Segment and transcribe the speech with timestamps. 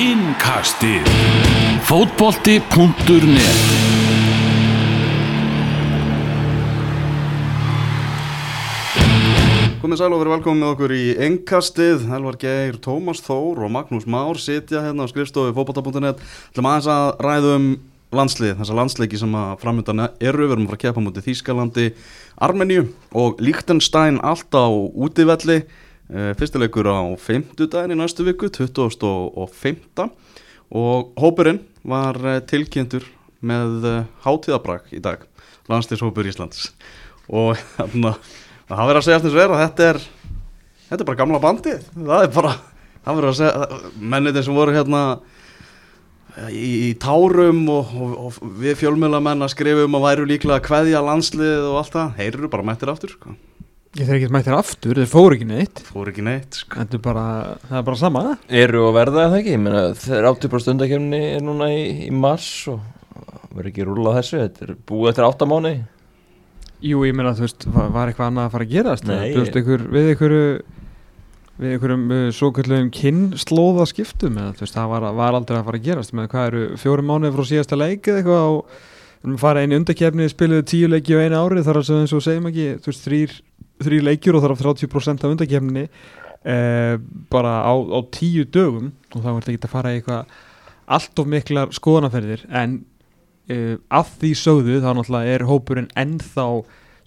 [0.00, 1.04] Innkastið.
[1.84, 3.58] Fótbolti.net
[9.82, 14.08] Komið sæl og verið velkomin með okkur í Engkastið, Elvar Geir, Tómas Þór og Magnús
[14.08, 17.68] Már sitja hérna á skrifstofu fótbolta.net ætlum aðeins að ræðum
[18.16, 21.86] landslið, þessa landsleiki sem að framöndan eru, við erum fara að kepa mútið Þýskalandi,
[22.40, 25.60] Armeníu og Líktenstein allt á útivelli
[26.10, 30.08] fyrstileikur á 50 daginn í næstu viku, 2005
[30.70, 33.06] og hópurinn var eh, tilkynntur
[33.42, 35.24] með eh, hátíðabrak í dag,
[35.70, 36.70] landslýshópur Íslands.
[37.30, 37.96] Og að
[38.70, 40.00] það verður að segja þessu verð að þetta er
[40.90, 41.84] þetta er bara gamla bandið.
[41.96, 42.54] Það er bara,
[43.02, 43.82] það verður að segja
[44.14, 45.04] mennið sem voru hérna
[46.54, 50.66] í, í tárum og, og, og við fjölmjölamenn að skrifa um að væru líklega að
[50.70, 53.38] kveðja landslið og allt það, þeir eru bara mættir aftur sko
[53.98, 55.80] Ég þeir ekki mættir aftur, þeir fóru ekki neitt.
[55.88, 56.78] Fór ekki neitt sko.
[56.84, 57.24] Er bara,
[57.66, 58.20] það er bara sama
[58.60, 62.10] Eru og verða það ekki, ég meina þeir áttu bara stundakefni er núna í, í
[62.14, 62.84] mars og
[63.50, 65.72] verður ekki rúlað þessu, þetta er búið eftir áttamáni
[66.80, 69.08] Jú, ég meina, þú veist, var var eitthvað annað að fara að gerast?
[69.10, 69.32] Nei.
[69.34, 70.36] Þú veist, ykkur, við ykkur
[71.60, 75.66] við ykkurum uh, svo kallum kynnslóða skiptum eða þú veist, það var, var aldrei að
[75.66, 76.14] fara að gerast.
[76.16, 78.78] Með hvað eru fjóri mánuði frá síðasta leik eða eitthvað og
[79.26, 82.48] að fara einu undakefni spiluðu tíu leiki á einu ári þar að eins og segjum
[82.48, 83.36] ekki, þú veist, þrýr
[83.80, 86.94] þrýr leikjur og þar af 30% af undakefni eh,
[87.32, 90.38] bara á, á tíu dögum og þá er þetta ekki að fara í eitthvað
[90.90, 92.80] allt of miklar skoðanaferðir en
[93.50, 96.46] uh, að því sögðu þá náttúrulega er hópurinn ennþá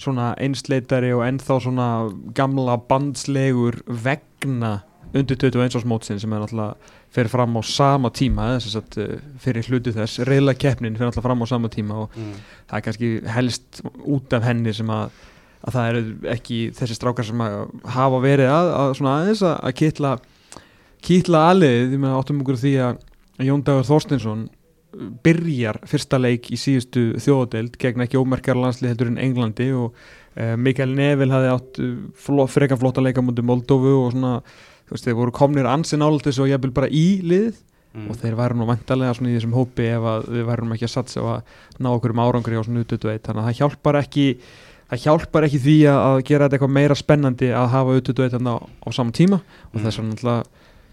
[0.04, 1.88] svona einsleitari og ennþá svona
[2.36, 4.80] gamla bandslegur vegna
[5.14, 9.12] undir 21 árs mótsin sem er náttúrulega fyrir fram á sama tíma þess að uh,
[9.44, 12.34] fyrir hlutu þess reyla keppnin fyrir náttúrulega fram á sama tíma og mm.
[12.72, 15.14] það er kannski helst út af henni sem að,
[15.64, 16.02] að það eru
[16.34, 17.44] ekki þessi strákar sem
[17.96, 20.12] hafa verið að, að svona aðeins að, að kitla
[21.04, 24.44] kitla aðliðið, ég meina áttum okkur því að Jón Dagur Þorstinsson
[25.26, 30.54] byrjar fyrsta leik í síðustu þjóðadeild gegn ekki ómerkjar landslið heldur en Englandi og uh,
[30.60, 34.36] Mikael Neville hafði átt uh, fló, freka flotta leika mútið Moldófu og svona,
[34.86, 37.62] þú veist, þeir voru komnir ansin áltis og jafnvel bara í lið
[37.94, 38.08] Mm.
[38.10, 40.94] og þeir væru nú vantarlega svona í þessum hópi ef að við værum ekki að
[40.96, 41.52] satsa á að
[41.86, 44.24] ná okkur um árangri á svona U21 þannig að það hjálpar ekki
[44.94, 48.58] það hjálpar ekki því að gera þetta eitthvað meira spennandi að hafa U21 þarna á,
[48.64, 49.42] á sama tíma.
[49.74, 49.86] Og Mm.
[49.88, 50.44] þess að náttúrulega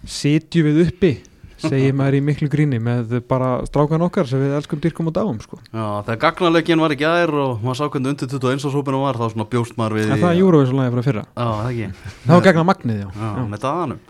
[0.09, 1.12] setjum við uppi
[1.61, 5.41] segir maður í miklu gríni með bara strákan okkar sem við elskum dyrkum og dáum
[5.44, 5.59] sko.
[5.69, 9.27] Já, þegar gagnarleikin var ekki aðeir og maður sá hvernig undir 21 ásópinu var þá
[9.34, 11.25] svona bjóst maður við en það er Eurovision-lagi frá fyrra.
[11.37, 12.15] Já, það ekki.
[12.25, 14.00] Það var gegna magnið já, Já, með daganum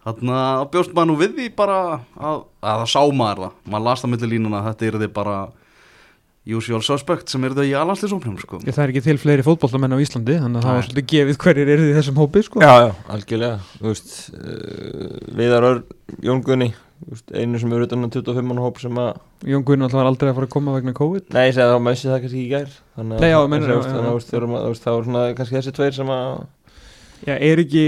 [0.00, 1.78] Þannig að bjóst maður nú við því bara
[2.16, 3.56] að, að það sá maður það.
[3.68, 5.42] Maður las það
[6.48, 8.60] usual suspect sem eru þau í alanslisóknum sko.
[8.64, 11.72] Það er ekki til fleiri fótbollamenn á Íslandi þannig að það var svolítið gefið hverjir
[11.74, 12.62] eru í þessum hópi sko.
[12.64, 15.82] Já, já, algjörlega, þú veist uh, Viðar Örn,
[16.24, 16.70] Jón Gunni
[17.10, 19.20] veist, einu sem eru utan að 25 mann hóp sem að,
[19.52, 21.74] Jón Gunn alltaf var aldrei að fara að koma vegna COVID nei, ég segi að
[21.74, 23.52] þá messi það kannski ekki í gær þannig Nei, já, að-
[24.80, 26.32] það svona kannski þessi tveir sem að
[27.20, 27.82] Já, er ekki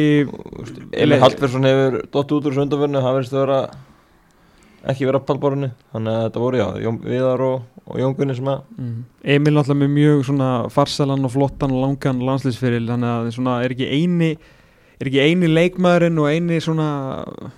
[0.92, 3.60] Emil Hallfersson hefur dott út úr þessu undanverðinu, hann verðist að vera
[4.90, 8.36] ekki vera á pallborinu þannig að þetta voru já, Jón, Viðar og, og Jón Gunni
[8.38, 8.96] sem að mm.
[9.34, 13.76] Emil alltaf með mjög svona farsalan og flottan og langan landslýsferil þannig að svona er
[13.76, 14.32] ekki eini
[14.98, 16.88] er ekki eini leikmaðurinn og eini svona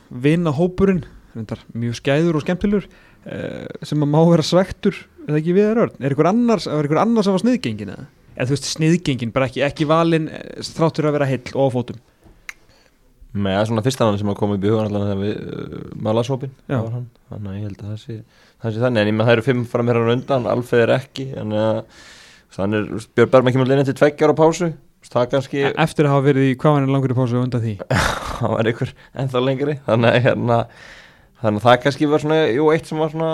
[0.09, 1.05] vinna hópurinn
[1.35, 2.89] reyndar, mjög skæður og skemmtilegur
[3.27, 6.87] eh, sem að má vera svektur eða ekki við er örn, er ykkur annars, er
[6.87, 8.07] ykkur annars sem var sniðgengin eða?
[8.35, 11.75] eða þú veist sniðgengin, bara ekki, ekki valin eh, þráttur að vera heill og á
[11.75, 12.03] fótum
[13.35, 16.53] með að svona fyrsta hann sem að koma upp í hugan allan við uh, malasópin
[16.71, 18.17] þannig að ég held að það sé,
[18.63, 19.11] það sé þannig.
[19.11, 21.29] En það eru fimm fram hér undan, Alfeð er ekki.
[21.35, 22.03] Þannig að
[22.55, 24.73] þannig er Björn Bergman kemur inn til tveggjar á pásu.
[25.05, 27.75] Kannski, E- eftir að hafa verið í hvað hann er langur í pásu undan því?
[28.39, 29.75] Það var einhver ennþá lengri.
[29.85, 30.61] Þannig að hérna
[31.43, 33.33] þannig að það kannski var svona, jú, eitt sem var svona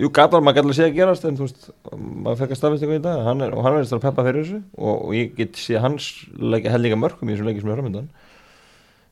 [0.00, 2.58] jú, gæt var, maður gæti alveg sé að gerast en þú veist, maður fekk að
[2.58, 3.22] staðfist eitthvað í dag.
[3.28, 4.58] Hann er, og hann verðist að peppa fyrir þessu.
[4.74, 8.10] Og, og ég get sé hans held líka mörgum í þessu leiki sem er framöndan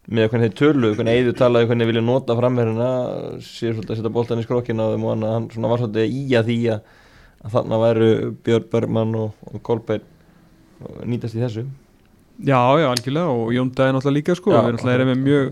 [0.08, 2.88] með hvernig þeir tölu, hvernig Eidur talaði hvernig þeir vilja nota framherina
[3.44, 6.24] sér svolítið að setja boltan í skrokkina á þeim og hann, svona var svolítið í
[6.38, 6.96] að því að,
[7.44, 8.08] að þarna væru
[8.46, 10.00] Björn Bergman og, og
[10.80, 11.66] og nýtast í þessu
[12.40, 15.50] Já, já, algjörlega og Jón Dæði náttúrulega líka sko, Já, við náttúrulega erum með mjög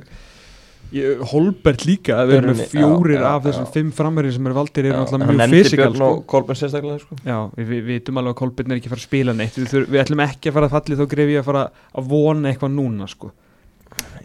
[1.28, 3.72] Holbert líka, við erum með fjórir já, af þessum já.
[3.74, 6.06] fimm framherri sem eru valdir eru náttúrulega mjög fysikal sko.
[6.08, 7.18] og Kolbeinn sérstaklega sko.
[7.28, 9.84] Já, við, vitum alveg að Kolbert er ekki að fara að spila neitt við, þur,
[9.92, 12.72] við ætlum ekki að fara að falli þá greif ég að fara að vona eitthvað
[12.78, 13.30] núna sko.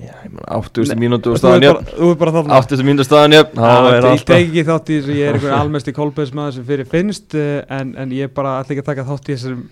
[0.04, 2.58] Já, ég meina 80 mínútu staðan jöfn þú er bara þarna.
[2.64, 5.56] 80 mínútu og staðan jöfn Ég alltaf tek ekki þátt í þessu, ég er einhver
[5.60, 9.08] almesti Kolberts maður sem fyrir finnst eh, en, en ég bara ætla ekki að taka
[9.12, 9.64] þátt í þessum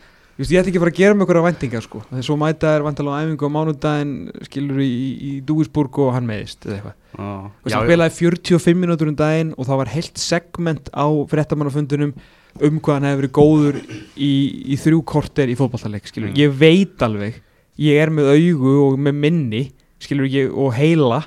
[0.41, 1.99] Ég ætti ekki að fara að gera með einhverja væntingar sko.
[2.07, 4.13] Þegar svo mæta er vantalega á æfingu á mánudaginn
[4.47, 4.87] skilur í,
[5.21, 6.95] í Dúisburg og hann meðist eða eitthvað.
[7.11, 12.15] Já, og sem spilaði 45 minútur um daginn og það var heilt segment á fréttamannafundunum
[12.57, 13.77] um hvað hann hefur verið góður
[14.17, 14.31] í,
[14.73, 16.39] í þrjú korter í fótballtaleik skilur, Mm.
[16.41, 17.37] ég veit alveg
[17.77, 19.63] ég er með augu og með minni
[20.01, 21.21] skilur ég, og heila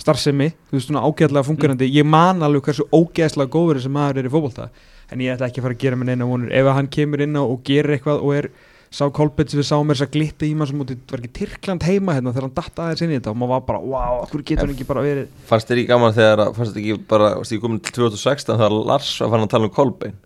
[0.00, 1.90] starfsemi, þú veist svona ágæðlega fungerandi.
[1.92, 4.70] Ég man alveg hversu ógeðslega góður þessi maður er í fótballta,
[5.12, 7.36] en ég ætla ekki að fara að gera mér neina vonur, ef hann kemur inn
[7.36, 8.48] á og gerir eitthvað og er
[8.90, 11.32] sá Kolbett sem við sáum er þess að glitta í maður sem mútið, var ekki
[11.36, 14.16] Tyrkland heima hérna þegar hann datta aðeins inn í þetta og maður var bara, wow,
[14.24, 15.28] okkur getur hann ekki bara verið?
[15.46, 17.94] Fannst þér ekki gaman þegar að- Fannst þér ekki bara Fannst þér ekki komin til
[18.00, 20.16] 2016 Þegar Lars var fann að tala um Kolbein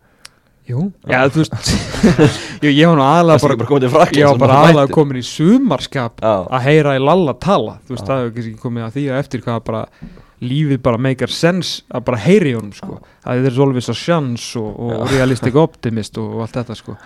[0.65, 1.71] Jú, já, þú veist.
[2.65, 6.23] Jú, ég var nú aðalega bara, bara Frakland ég var bara aðalega komin í sumarskap
[6.25, 7.75] Já, að heyra í Lalla tala.
[7.85, 8.09] Þú veist, Já.
[8.09, 9.83] það hefur kannski ekki komið að því að eftir hvað bara
[10.45, 12.97] lífið bara meikar sens að bara heyri í honum, sko.
[13.25, 16.97] Að þetta er always a chance og, og realistic optimist og, og allt þetta, sko.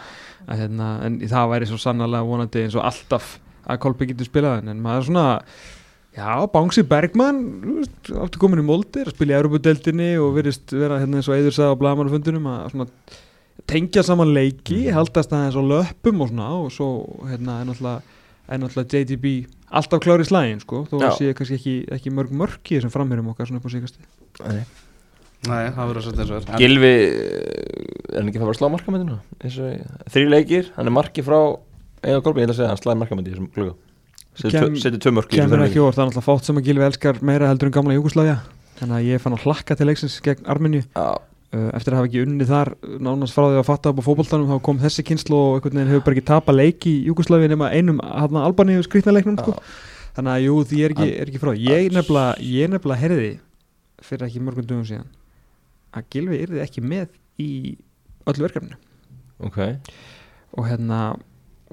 [0.47, 3.37] Að, hérna, en það væri svo sannarlega vonandi eins og alltaf
[3.69, 5.27] að Kolbi getur spilað en, en maður er svona
[6.19, 11.21] Já, Bangsi veist, aftur komin í Moldir, að spila í Európa-deltinni og verist vera hérna
[11.21, 12.87] eins og Eður sagði á blagamannafundunum að svona
[13.69, 16.89] tengja saman leiki, haldast aðeins á löpum og svona og svo
[17.29, 18.03] hérna er náttúrulega,
[18.49, 19.33] er JDB
[19.69, 21.09] alltaf klári í slægin sko, þó Já.
[21.11, 24.01] að sé kannski ekki, ekki mörg mörki sem framherjum okkar svona upp á síkasti.
[24.47, 24.63] Nei.
[25.47, 26.95] Nei, það verður að setja eins og er En- Gilvi
[28.09, 29.19] Er hann ekki að fara að slá markamændinu?
[30.11, 31.37] Þrý leikir Hann er marki frá
[32.03, 33.77] Eða Kolbein, ég ætla að segja Hann slæði markamændi í þessum kluga
[34.39, 36.87] Setið tvö mörk í þessum Kemur ekki orð, það er náttúrulega fátt sem að Gilvi
[36.89, 38.37] elskar meira heldur en gamla Júgoslavia,
[38.79, 40.83] þannig að ég fann að hlakka til leiksins gegn Armenju.
[40.95, 41.07] Já,
[41.53, 44.59] eftir að hafa ekki unnið þar nánast frá því að fatta upp á fótboltanum þá
[44.67, 48.03] kom þessi kynslu og einhvern veginn hefur bara ekki tapa leik í Júkoslavi nema einum
[48.05, 49.55] Albaníu skrýtna leiknum sko.
[50.19, 51.53] þannig að jú því er ekki, er ekki frá.
[51.57, 53.31] Ég nefnilega, ég nefnilega herði
[54.05, 55.09] fyrir ekki mörgum dögum síðan
[55.97, 57.09] að Gilvi yrði ekki með
[57.41, 57.49] í
[58.29, 58.77] öllu verkefni
[59.41, 59.59] ok.
[60.59, 61.01] Og hérna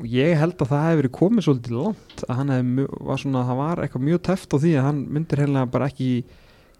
[0.07, 3.59] ég held að það hefði verið komið svolítið langt að hann mjö- var svona, það
[3.59, 6.09] var eitthvað mjög teft á því að hann myndir hérna bara ekki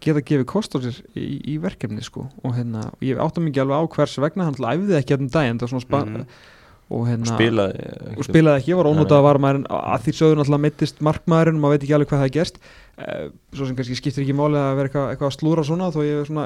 [0.00, 2.26] geta gefið kost á sér í, í verkefni sko.
[2.44, 5.58] Og hérna, og ég átta mikið alveg á hvers vegna hann æfði ekki daginn.
[5.60, 6.26] Var svona spa, Mhm.
[6.88, 9.26] og hérna Spilaði og spilaði ekki, ég var Nei, ónótað nei.
[9.26, 12.28] var maður að því sögur náttúrulega mittist markmaðurinn og maður veit ekki alveg hvað það
[12.28, 12.60] er gerst
[13.02, 13.24] uh,
[13.56, 16.20] svo sem kannski skiptir ekki máli að vera eitthvað, eitthvað að slúra svona þó ég
[16.20, 16.44] er svona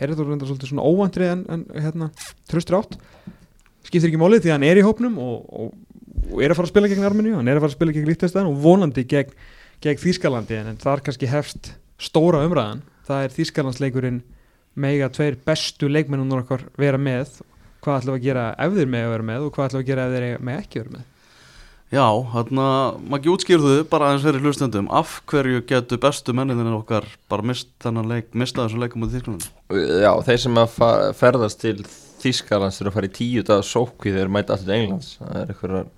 [0.00, 2.08] heyrður þú reyndar svolítið svona óvandri en, en hérna,
[2.48, 2.96] tröstur átt.
[3.84, 5.76] Skiptir ekki máli því að hann er í hópnum og, og,
[6.32, 8.08] og er að fara að spila gegn Armeníu hann er að fara að spila gegn
[8.08, 9.36] Líktestæðan og vonandi gegn,
[9.84, 14.22] gegn Þýskalandi en, en þar kannski hefst stóra umræðan það er Þýskalandsleikurinn
[14.76, 17.40] mega tveir bestu leikmennunum okkar vera með.
[17.84, 19.84] Hvað ætlum við að gera ef þeir með að vera með og hvað ætlum við
[19.84, 21.12] að gera ef þeir með ekki að vera með?
[21.94, 22.64] Já, þarna,
[22.98, 24.88] maður ekki útskýrðu bara aðeins fyrir hlustendum.
[24.90, 29.20] Af hverju getur bestu menninir okkar bara mist þennan leik, mista þessum leikum út í
[29.20, 30.80] Þýsklandi Já, þeir sem að
[31.20, 31.76] ferðast til
[32.24, 35.12] Þískalands þurfa að fara í tíu dag sókvi þegar þeir mæta aftur til Englands.
[35.20, 35.88] Það er einhverjar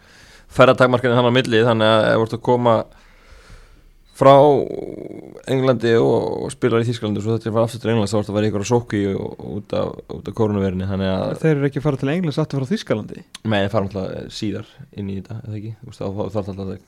[0.58, 2.76] ferðartakmarkanir hann á milli þannig að ef þú ert að koma
[4.18, 4.34] frá
[5.48, 8.18] Englandi og, spilar í Þískalandi og svo þetta er að fara aftur til Englands þá
[8.18, 11.68] ert að vera í einhverjar sókvi út af, út af koronavirinni þannig að Þeir eru
[11.70, 13.24] ekki að fara til Englands aftur frá Þýskalandi?
[13.48, 16.78] Með þeir fara alltaf síðar inn í þetta eða ekki, þá þá þarf alltaf að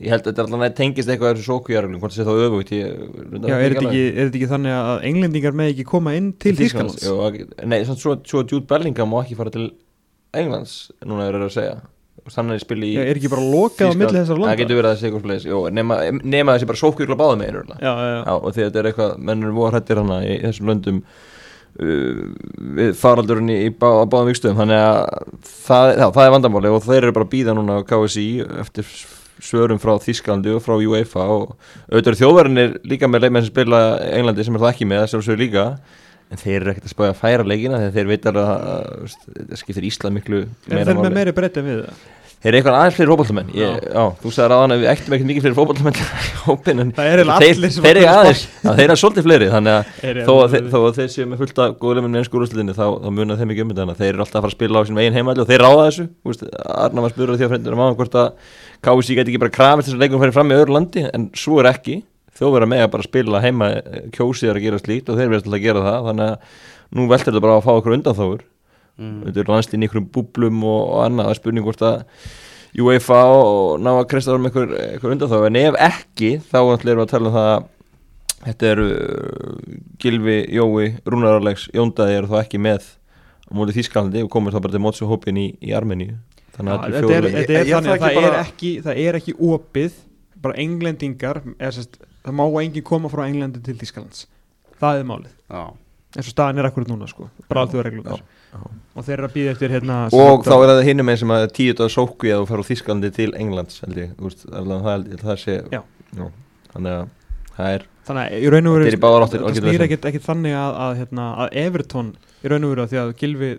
[0.00, 2.72] ég held að þetta er alltaf tengist eitthvað þessu sókvíjarglum hvort það sé þá öfugt
[2.74, 6.54] Já, er þetta ekki, er þetta ekki þannig að englendingar með ekki koma inn til
[7.28, 7.40] ak-
[7.70, 9.70] Nei, svo, svo Jude Bellingham má ekki fara til
[10.36, 11.78] Englands núna er það að segja
[12.54, 14.52] er spil í er ekki bara lokað á milli þessar landa?
[14.52, 15.98] Það getur verið að það sé eitthvað Jú, nema,
[16.36, 16.80] nema þessi bara
[17.80, 18.34] Já, Já, já, já.
[18.36, 21.00] og því þetta er eitthvað menn eru voru hrættir hana í þessum löndum
[21.80, 22.20] uh,
[22.80, 25.00] við faraldurinn í, í bá, báðum vikstöðum þannig að
[25.66, 28.28] það, já, það er vandamáli og þeir eru bara að býða núna á KSI
[28.64, 28.92] eftir
[29.40, 31.54] svörum frá Þísklandi og frá UEFA og
[31.88, 35.04] auðvitað eru þjóðverðinir líka með leikmenn sem spila í Englandi sem er það ekki með
[35.06, 35.64] þessar svo líka
[36.30, 39.44] en þeir eru ekkert að spája að færa leikina þegar þeir veitar að, að, að
[39.50, 40.38] það skiptir Ísland miklu
[40.70, 41.94] meira þeir með meiri breytt en við það?
[42.40, 42.96] Þeir eru eitthvað aðeins
[43.52, 43.68] Já.
[43.84, 45.44] Já, þú sagði ráðan að við ættum ekkert mikið
[46.46, 49.74] hópin en Það er þeir, allir þeir að eru aðeins þeir eru svolítið fleiri þannig
[49.74, 49.84] að
[50.24, 52.86] þó að, þeir, þó að þeir séu með fullt af góðlega með ennsku úrslutinni þá,
[52.96, 53.98] þá muna þeim ekki um þetta.
[54.00, 56.04] Þeir eru alltaf að fara að spila á sínum eigin heimalli og þeir ráða þessu.
[56.80, 57.52] Arna var spurður því að
[62.40, 63.70] er þjóðverða með að bara spila heima
[64.16, 67.28] kjósið að gera slíkt og þeir verðast alltaf að gera það þannig að nú veldur
[67.30, 68.44] þetta bara að fá okkur undanþáður
[69.00, 69.18] mm.
[69.26, 71.98] þetta er landslín í einhverjum búblum og, og annað, það er spurning hvort að
[72.80, 76.92] UEFA og ná að kristja um einhver, einhver undan þá, en ef ekki þá ætlum
[76.92, 77.68] við að tala um það að
[78.46, 82.86] þetta eru uh, Gilvi, Jói, Rúnararlegs, Jóndaði eru þá ekki með
[83.50, 86.14] á móti Þískalandi og komur þá bara til mótsu hópin í, í Armeníu.
[86.54, 89.98] Þannig að þetta er, er er að það það er ekki það er ekki opið
[90.40, 94.26] bara englendingar er, sest, það má engin koma frá Englandi til Þýskalands.
[94.80, 95.32] Það er málið.
[95.50, 95.62] Já,
[96.16, 98.62] eins og staðan er akkurat núna sko, bara alþjóða reglunar Já, já.
[98.98, 101.44] og þeir eru að býða eftir hérna og þá er það hinum með sem að
[101.54, 104.96] tíu dagar sókvi að þú fer á Þísklandi til Englands held ég, úst, allavega það,
[104.96, 105.82] held ég, það sé Já.
[106.72, 107.12] þannig að
[107.60, 110.96] það er þannig að í raun og veru Þetta er snýr ekkit þannig að, að,
[111.04, 112.10] hérna, að Everton
[112.40, 113.50] í raun og veru að því að Gilvi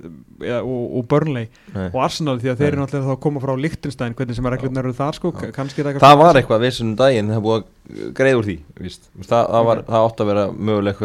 [0.48, 1.88] ja, og, og Burnley nei.
[1.92, 4.56] og Arsenal því að þeir eru náttúrulega þá að koma frá Lichtenstein hvernig sem er
[4.58, 7.70] reglurnar eru þar sko, það var eitthvað vissunum daginn það búið að
[8.16, 8.56] greiða úr því
[9.26, 11.02] það, það, var, það átti að vera möguleg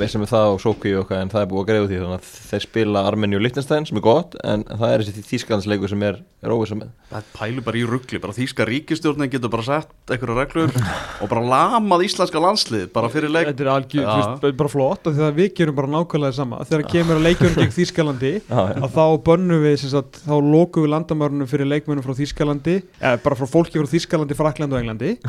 [0.00, 2.00] vissum við það og sókvi og eitthvað en það er búið að greiða úr því
[2.02, 5.92] þannig að þeir spila Armeni og Liechtenstein sem er gott en það er þessi þýskalandsleikur
[5.92, 6.92] sem er, er óvisa með.
[7.12, 10.74] Það pælu bara í ruggli, bara þýska ríkistjórnin getur bara sett einhverja reglur
[11.22, 13.50] og bara lamað íslenska landslið bara fyrir leik.
[13.52, 16.62] Þetta er algjör, veist, bara flott af því að við gerum bara nákvæmlega sama.
[16.68, 20.92] Þegar kemur að leikjum gegn Þýskalandi að þá bönnum við sem sagt, þá lókum við
[20.94, 25.14] landamörnum fyrir leikmönnum frá Þýskalandi eða bara frá fólki frá Þýskalandi, Frakland og Englandi.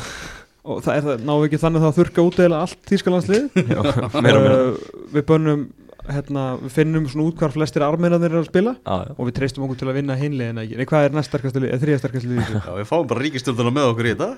[0.64, 3.58] Og það er það, náum við ekki þannig að það þurka út eða allt Þýskalandslið
[3.74, 4.54] Já, meira og meira.
[4.54, 5.66] Uh, við bönnum
[6.08, 8.74] hérna, við finnum svona út hvar flestir armeinarnir eru að spila.
[8.80, 9.12] Já, já.
[9.18, 11.76] og við treystum okkur til að vinna hinliðin ekki, nei hvað er næst sterkast lið,
[11.84, 14.30] þrija sterkast lið við fáum bara ríkistjórnina með okkur í þetta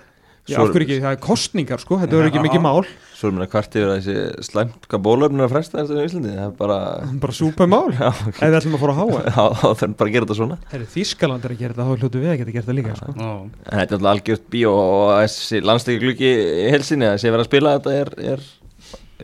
[0.46, 2.86] Já, af hverju ekki, það er kostningar sko, þetta verður ekki mikið mál.
[3.16, 5.96] Svo er mér að kvart yfir að þessi slæmt hvað bólöfnum er að fresta þessu
[5.98, 6.34] í Íslandi.
[6.36, 6.78] Það er bara
[7.24, 10.12] bara súpa mál, Já, ef við ætlum að fóra að háa Já, þá þurfum bara
[10.12, 10.58] að gera þetta svona.
[10.70, 13.16] Herri, Þískaland er að gera þetta, þá hljótu við að geta gert það líka sko.
[13.18, 17.34] Já, En þetta er alltaf algjört bíó og þessi landsleiki gluggi í helsinni að sé
[17.34, 18.48] vera að spila þetta er, er,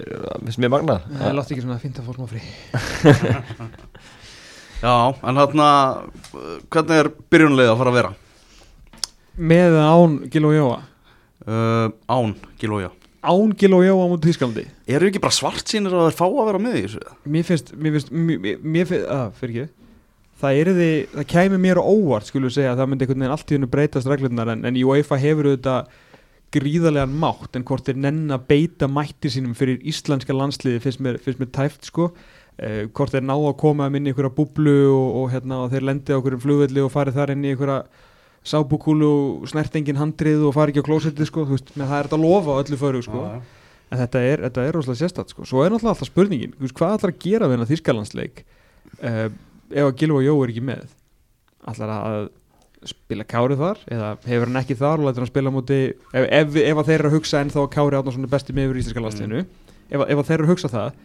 [0.02, 0.12] er,
[0.42, 1.06] er mér magnað.
[1.22, 2.42] Það látti ekki svona að finna fólk má frí.
[4.82, 5.66] Já en þarna
[6.74, 8.16] hvernig er byrjunlega að fara að vera?
[9.38, 10.80] Með eða án Gil og Jóa
[11.42, 16.08] Uh, án, Gilója Án Gil og Jóa mútið Þískalandi Eru ekki bara svart sínir að
[16.10, 17.02] þeir fá að vera með í þessu?
[17.34, 19.74] Mér finnst, mér finnst, mér, mér finnst, að, fyrir ekki.
[20.42, 23.36] Það er því, það kæmi mér á óvart skulum segja, að það myndi einhvern veginn
[23.36, 25.92] allt í hennu breytast reglurnar en, en UEFA hefur auðvitað
[26.58, 31.22] gríðarlegan mátt en hvort þeir nenn að beita mætti sínum fyrir íslenska landsliði finnst mér,
[31.22, 32.10] finnst mér tæft sko.
[32.58, 35.74] Eh, hvort þeir ná að koma um inn í einhverja búblu og, og, hérna, og
[35.74, 37.84] þeir lendi á einhverjum flugvelli og farið þar inn í einhverja
[38.48, 42.08] sábúkúlu og snert engin handrið og farið ekki á klósetti sko, þú veist, það er
[42.08, 43.22] þetta að lofa öllu föru sko.
[43.28, 45.46] Já, en þetta er, þetta er rosalega sérstætt sko.
[45.48, 48.44] svo er náttúrulega alltaf spurningin veist, hvað ætlar að gera við hennar Þískalandsleik
[49.04, 49.26] uh,
[49.72, 50.86] ef að Gilva Jó er ekki með
[51.72, 52.30] ætlar að
[52.90, 53.82] spila Kári þar?
[53.94, 56.88] Eða hefur hann ekki þar og lætur hann spila á móti ef, ef, ef að
[56.88, 59.42] þeir eru að hugsa en þá að Kári Átnarsson er besti meður í Íslenska landsliðinu
[59.44, 60.96] ef, ef að þeir eru að hugsa það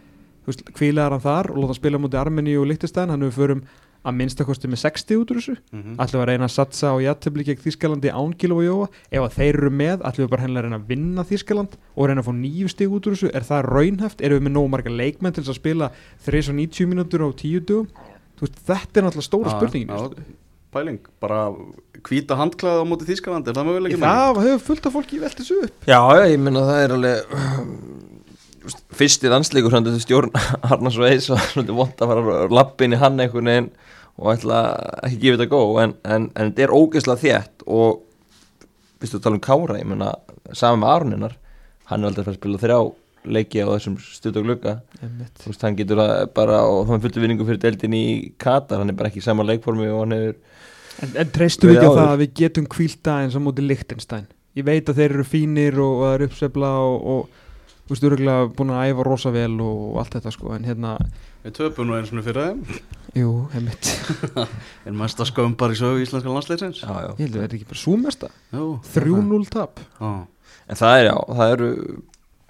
[0.78, 3.64] hvílaðar hann þar og láta hann spila á móti Armeni og Lichtenstein hann við förum
[4.06, 5.54] að minnstakosti með 60 út úr þessu.
[5.74, 5.96] Mhm.
[5.98, 8.88] ætlum við að reyna að satsa á jættefli gegn Þískalandi án Gilva Jóa?
[9.10, 12.06] Ef að þeir eru með ætlum við bara hennilega að reyna að vinna Þískaland og
[12.06, 13.30] reyna að fá nýju stig út úr þessu?
[13.34, 15.90] Er það raunhæft, erum við með nógu marga leikmenn til að spila
[16.24, 17.88] 390 mínútur á 10 dugum
[18.36, 20.26] Þú veist, þetta er náttúrulega stóra Já, spurningin já, veistu.
[20.76, 21.38] Pæling, bara
[22.04, 25.62] hvíta handklæða á móti Þískaland, er það mögulega það hefur fullt af fólki velt þessu
[25.64, 25.86] upp.
[25.88, 27.46] Já, já, ég er
[28.96, 30.32] fyrsti landsleikur svona þetta stjórn
[30.70, 33.68] Arnars og Eis og vont að fara lappin í hann einhvern veginn
[34.16, 34.60] og ætla
[35.04, 38.02] ekki að gefa þetta góð en, en, en þetta er ógeðslega þétt og
[39.00, 40.12] viðstu að tala um Kára ég menna
[40.56, 41.36] saman með Arninar
[41.90, 42.78] hann er aldrei að spila þrjá
[43.26, 44.76] leiki á þessum stutt og glugga.
[45.00, 45.34] Einmitt.
[45.42, 48.06] þú veist, hann getur að bara og er fullt vinningu fyrir deildin í
[48.42, 50.36] Katar hann er bara ekki í sama leikformi og hann hefur
[50.96, 54.30] En, en treystum við ekki á það að við getum kvílta eins og móti Lichtenstein
[54.56, 58.06] Ég veit að þeir eru fínir og, og það er uppsefla og, og þú veist,
[58.08, 60.94] örgulega búin að æfa rosa vel og allt þetta sko En hérna,
[61.46, 62.80] Við töpum nú eins og fyrir þeim.
[63.16, 63.88] Jú, heimitt
[64.88, 67.10] En mesta skömm bara í sögu íslenska landsleitsins já, já.
[67.16, 68.66] Ég held að þetta ekki bara súmesta Jú.
[68.92, 69.80] 3-0 tap.
[70.00, 70.10] Já,
[70.66, 71.70] En það er já, það eru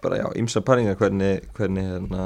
[0.06, 2.24] bara já, ímsa paringar hvernig, hvernig hérna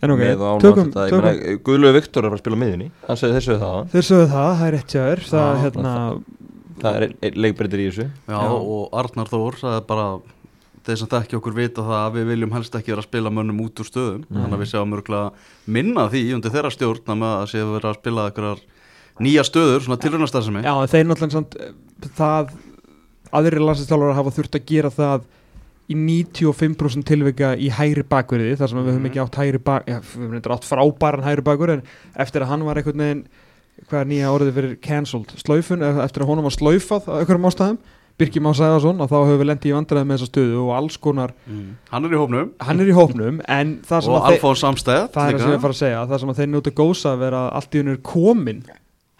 [0.00, 0.20] En ok,
[0.64, 2.86] tökum, tökum meina, Guðlöfu Viktor er að fara að spila á miðjunni.
[3.04, 5.20] Hann segði þessu það, Þeir sögðu það, það er rétt hjá þér.
[5.30, 5.92] Það, hérna,
[6.80, 8.06] það er leikbreytir í þessu.
[8.24, 8.54] Já, Já.
[8.56, 10.06] og Arnar Þór sagði bara
[10.90, 13.62] þeir sem þekki okkur vita það að við viljum helst ekki vera að spila mönnum
[13.64, 14.24] út úr stöðum.
[14.30, 15.32] Þannig að við sjáum örgulega
[15.78, 18.62] minna því undir þeirra stjórn að með að séu vera að spila eitthvað
[19.20, 21.56] nýja stöður, svona tilrunastarðsemi já, þeir náttúrulega samt,
[22.16, 22.54] það
[23.36, 25.26] aðrir landslistjálfur hafa þurft að gera það
[25.90, 29.10] í 95% tilvika í hægri bakverði þar sem við höfum Mhm.
[29.10, 31.82] ekki átt hægri bak já, við höfum reyndar átt frábæran hægri bakur en
[32.16, 33.24] eftir að hann var einhvern veginn
[33.90, 37.48] hvað er nýja orðið fyrir cancelled slaufun, eða eftir að honum var slaufað á einhverjum
[37.50, 37.78] ástæðum,
[38.18, 40.96] Birkir Má Sæðarsson að þá höfum við lendið í vandræði með þessa stöðu og alls
[41.00, 41.68] konar, mm.
[41.90, 42.50] Hann er í hópnum.
[42.60, 45.40] Hann er í hópnum en það sem og að þeir Alfons Samsteð það er það
[45.40, 47.44] sem ég er að fara að segja það sem að þeir njóta gósa að vera
[47.60, 48.60] allt í unir komin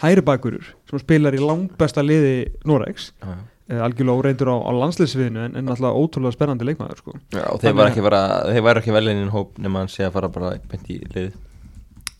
[0.04, 2.35] hægri bakurur sem spilar í langbesta liði
[2.68, 3.11] Noregs.
[3.20, 3.35] Já,
[3.70, 7.16] eh, algjörlega óreindur á, á landsliðsviðinu en, en alltaf ótrúlega spennandi leikmaður sko.
[7.32, 10.28] já, og þeir að- ekki væri ekki velin í hóp nema hann sé að fara
[10.28, 11.32] bara beint í lið.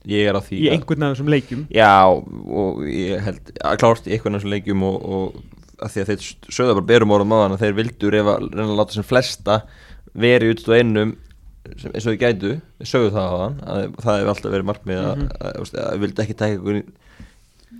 [0.09, 1.65] Ég er á því í einhvern af þessum leikjum?
[1.69, 5.35] Já, og ég held að klárt í einhvern af þessum leikjum og, og
[5.83, 6.27] að því að þeir
[6.59, 9.61] sögða bara berum orðum á hann að þeir vildu reyna, að láta sem flesta
[10.15, 11.17] veri út og einum
[11.77, 12.53] sem, eins og þið gætu,
[12.89, 15.73] sögðu það á hann að það hefur alltaf verið markmið að, Mhm.
[15.95, 16.83] við vildi ekki taka ykkur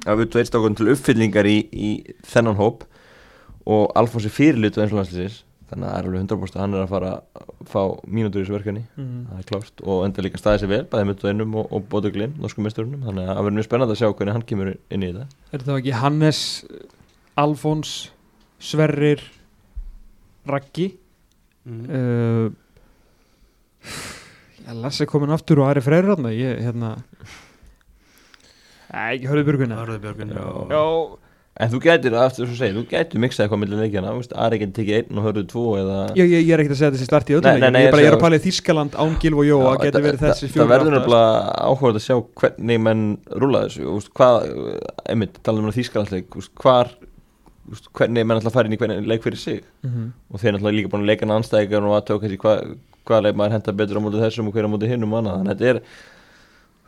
[0.07, 1.91] að við tveist okkur til uppfyllingar í, í
[2.31, 2.85] þennan hóp.
[3.71, 6.83] Og Alfonsi fyrirlutu eins og landslýsis þannig að það er alveg 100% að hann er
[6.85, 8.81] að fara að fá mínútur í þessu verkefni.
[8.99, 9.27] Mm.
[9.31, 12.33] það er klárt og enda líka staðið sér vel bæðið með einum og, og Bótuglin,
[12.41, 15.11] norsku mesturunum þannig að það verður mjög spennandi að sjá hvernig hann kemur inn í
[15.13, 15.27] þetta.
[15.53, 16.41] Er það ekki Hannes,
[17.41, 17.95] Alfons,
[18.61, 19.23] Sverrir,
[20.49, 20.91] Raggi.
[21.69, 21.85] Mm.
[21.89, 22.49] uh,
[24.71, 26.95] Ég Lasse komin aftur og Ari Freyr Ég, hérna.
[28.91, 30.47] Æ, ekki hörðu björguna Hörðu Björgun Já.
[30.71, 30.81] Já,
[31.61, 34.59] en þú gætir, aftur svo segir, þú gætir miksaði eitthvað millir leikjana, þú veist, Ari
[34.63, 37.09] getur tekið einn og hörðu tvo eða ég, ég, ég er ekkert að segja þessi
[37.11, 37.79] start í öllum leikjum.
[37.81, 39.85] Ég er bara ég ég er að í Þískaland án Gilv og Jó Já, að
[39.85, 41.31] geti það- verið þessi fjóri Það verður nefnilega
[41.71, 43.05] áhugað að sjá hvernig menn
[43.45, 44.11] rúla þessu.
[44.21, 44.51] Hvað,
[45.15, 46.55] einmitt, tala um hvar, úst,
[47.97, 50.13] hvernig menn fara inn í hvernig leik fyrir sig mm -hmm.
[50.31, 53.37] og þeir náttúrulega líka búin að leika hann anstæðingar og aðtöka kannski hvað hva leik
[53.37, 55.59] maður henda betur á móti þessum og hver á móti hinnum og annað þannig að
[55.59, 55.83] þetta er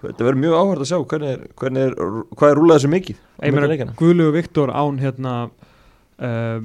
[0.03, 1.93] þetta verður mjög áhugað að sjá hvernig er, hvernig er,
[2.35, 3.19] hvað er rúlað þessu mikið.
[4.01, 5.35] Guðlegu Viktor án hérna
[6.19, 6.61] uh,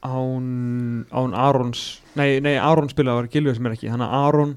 [0.00, 0.46] án
[1.12, 4.56] án Arons nei, nei Aron spilaði var Gilvið sem er ekki þannig að Aron,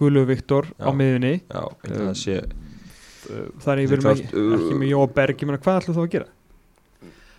[0.00, 4.12] Guðlegu Viktor á miðunni Já, ég held að það sé uh, það er yfir uh,
[4.16, 6.30] ekki með Jó Berg ég meina hvað ætlum þú að gera?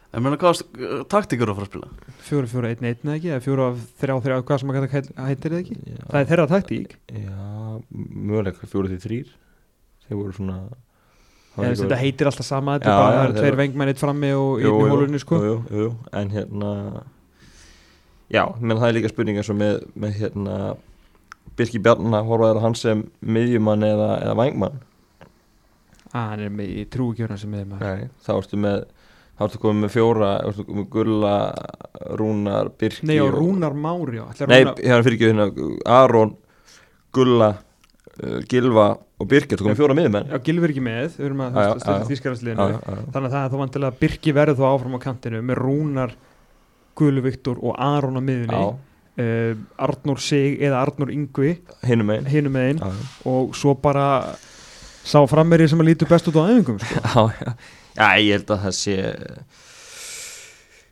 [0.10, 1.90] En meina hvað uh, taktíkur að fara að spila?
[2.26, 3.30] Fjóra, fjóra, einn, einn eða ekki?
[3.36, 3.66] Eða fjóra,
[4.02, 5.76] þrjá, þrjá, hvað sem að þetta hættir eða ekki?
[5.86, 6.96] já, Það er þeirra taktík.
[7.14, 7.44] Já,
[8.32, 9.30] möguleika fjóru því þrýr
[10.08, 10.58] þeir voru svona
[11.54, 14.02] það líka þetta heitir alltaf sama þetta Já, er bara, það þeirra- tveir vengmenn eitt
[14.02, 15.40] frammi og Jú, einn í hólunni sko.
[15.46, 15.90] jú, jú, jú,
[16.22, 16.72] en hérna
[18.34, 20.58] já, menn það er líka spurning eins og með, með hérna
[21.60, 24.78] Birki Bjarnar, horfaður á hann sem miðjumann eða, eða vængmann?
[26.10, 26.34] Að
[29.40, 31.36] með með þá ertu með ertu komið með fjóra, ertu komið með Gulla
[32.20, 34.20] Rúnar, Birki Nei, og Rúnar Mári
[34.50, 35.48] Nei, hérna fyrir ekki hérna
[36.00, 36.34] Aron,
[37.16, 38.88] Gulla uh, Gilva
[39.20, 40.30] og Birki, þú komið fjóra miðjumenn?
[40.32, 41.16] Já, Gilvi er ekki með.
[41.18, 42.78] Við erum að styrta já.
[43.12, 46.14] þannig að það er þá vantilega Birki verður þá áfram á kantinu með Rúnar
[47.00, 52.80] Guðlu Viktor og Aron á miðunni uh, Arnór Sig eða Arnór Yngvi hinum einn
[53.28, 54.36] og svo bara
[55.04, 57.02] sá frammeri sem að lítur best út á æfingum sko.
[57.08, 57.54] já, já.
[58.00, 58.96] Já, ég held að það sé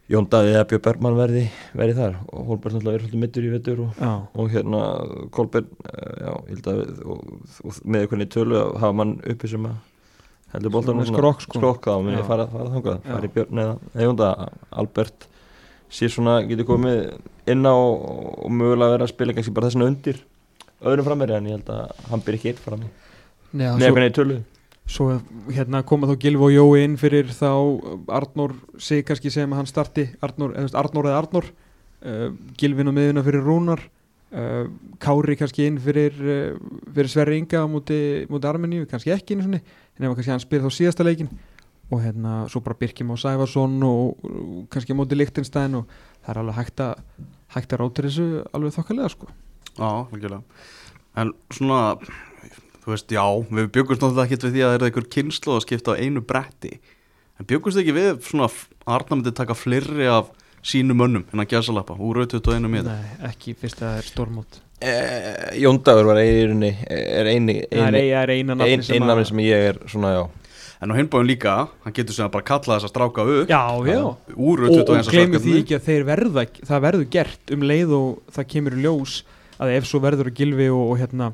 [0.08, 1.42] Jón Davíð eða Björn Bergmann verði,
[1.76, 2.14] verði þar.
[2.32, 4.04] Og Hólberg náttúrulega er svolítið mittur í vettur og,
[4.40, 4.82] og hérna
[5.36, 7.26] Kolberg, já, ég held að og,
[7.68, 9.76] og með einhvern tölu að hafa mann uppi sem að
[10.54, 11.60] heldur Svona skrokk, sko.
[11.60, 12.22] skrokk á, menn Já.
[12.22, 14.56] ég fara, fara þangað í Björn eða, eða Jón Davíð.
[14.84, 15.28] Albert
[15.92, 17.02] sé svona, getur komið
[17.52, 20.24] inn á og, og mögulega verið að spila kannski bara þessuna undir
[20.88, 22.64] öðrum frammeiri en ég held að hann byrja ekki eitt
[23.52, 24.40] Nei, með einhvern veginn tölu
[24.88, 25.10] svo
[25.52, 27.52] hérna koma þá Gilvi og Jói inn fyrir þá
[28.18, 33.26] Arnór Sig kannski sem hann starti Arnór, eða, Arnór eða Arnór uh, Gilvin á miðuna
[33.26, 34.66] fyrir Rúnar uh,
[35.04, 36.56] Kári kannski inn fyrir uh,
[36.96, 40.68] fyrir Sverri Inga múti, múti Armeníu, kannski ekki einu svona en ef kannski hann spyrir
[40.68, 41.32] þá síðasta leikin
[41.88, 45.92] og hérna svo bara Birkim á Sæfarsson og, og kannski á móti Lichtenstein og
[46.24, 47.04] það er alveg hægt að
[47.56, 49.30] hægt að ráta þessu alveg þokkalega sko.
[49.78, 50.42] Já, algjörlega.
[51.18, 51.82] En svona,
[52.88, 55.64] þú veist, já Við byggumst náttúrulega ekki við því að það er einhver kynslu að
[55.66, 56.78] skipta á einu bretti.
[57.38, 60.32] En byggumst ekki við svona að Arna myndi taka fleiri af
[60.64, 63.92] sínum mönnum en að gæsa lappa úr auðvitað og einu miða Nei, ekki fyrst að
[63.92, 64.60] það er stórmót.
[64.78, 69.72] Eh, Jón Dagur var eini er eini, eini, er eina nafni ein, sem sem ég
[69.72, 70.24] er svona já.
[70.78, 73.50] En á hinbáðin líka, hann getur sem að bara kalla þess að stráka upp.
[73.50, 74.02] Já, já.
[74.38, 78.36] Úr og, og gleymið því ekki að þeir verða það verður gert um leið og
[78.36, 79.16] það kemur í ljós
[79.58, 81.32] að ef svo verður að Gilvi og, og hérna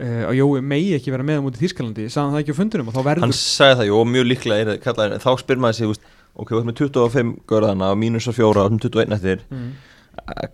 [0.00, 2.90] að Jói megi ekki vera með á mútið Þískalandi sagði hann það ekki á fundunum
[2.90, 5.78] og þá verður hann sagði það, jú, og mjög líklega er það þá spyr maður
[5.78, 6.06] sig, veist,
[6.40, 9.70] ok, ert með 25 görðana og mínus og fjóra og 21 eftir mm.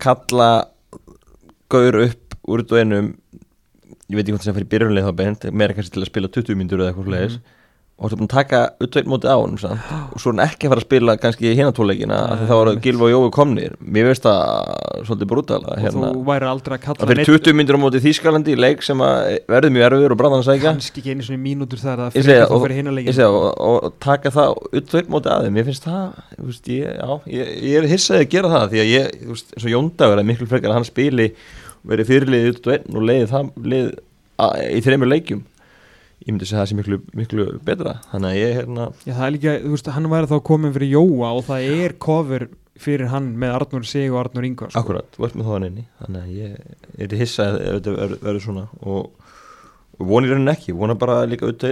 [0.03, 0.49] kalla
[1.71, 3.13] gaur upp úr þetta einum
[4.07, 6.31] ég veit ekki hvort það sem fyrir byrjunlega þá beint meira kannski til að spila
[6.31, 7.55] 20 mínútur eða eitthvað mm.
[7.97, 10.73] Og þú búin að taka utveit móti á hann og svo er hann ekki að
[10.73, 12.83] fara að spila kannski hérna tóleikina af því þá voru einmitt.
[12.85, 13.71] Gilva og Jói komnir.
[13.81, 17.57] Mér veist það svolítið brútala og hérna, þú væri aldrei að að kalla fyrir 20
[17.57, 20.65] mínútur á móti Þýskalandi í leik sem að verður mjög erfiður og brandan að segja
[20.67, 23.97] kannski ekki einu svona mínútur þar að fyrir og- fyrir Ég leikin og, og, og
[24.05, 27.89] taka það utveit móti aðeim, ég finnst það þú veist, ég, já, ég, ég er
[27.95, 30.69] hissaði að gera það því að ég, þú veist, eins og Jóndagur er miklu frekar
[30.69, 31.31] að hann spili
[31.81, 33.89] og verið fyrirliðið út og einn og leiði það lið
[34.37, 35.41] a, í þreymur leikjum
[36.25, 37.97] ég myndi segja það sé miklu, miklu betra.
[38.11, 40.93] Þannig að ég hérna Já, það er líka, þú veist, hann væri þá komin fyrir
[40.95, 44.81] Jóa og það er cover fyrir hann með Arnur Sig og Arnur Ingvar sko.
[44.83, 45.85] akkurat, ert með þá hann inni.
[46.01, 48.65] Þannig að ég er hissaði ef þetta verður- svona.
[48.81, 49.31] Og,
[49.97, 51.71] og vonir raunin ekki, vona bara líka auðvitað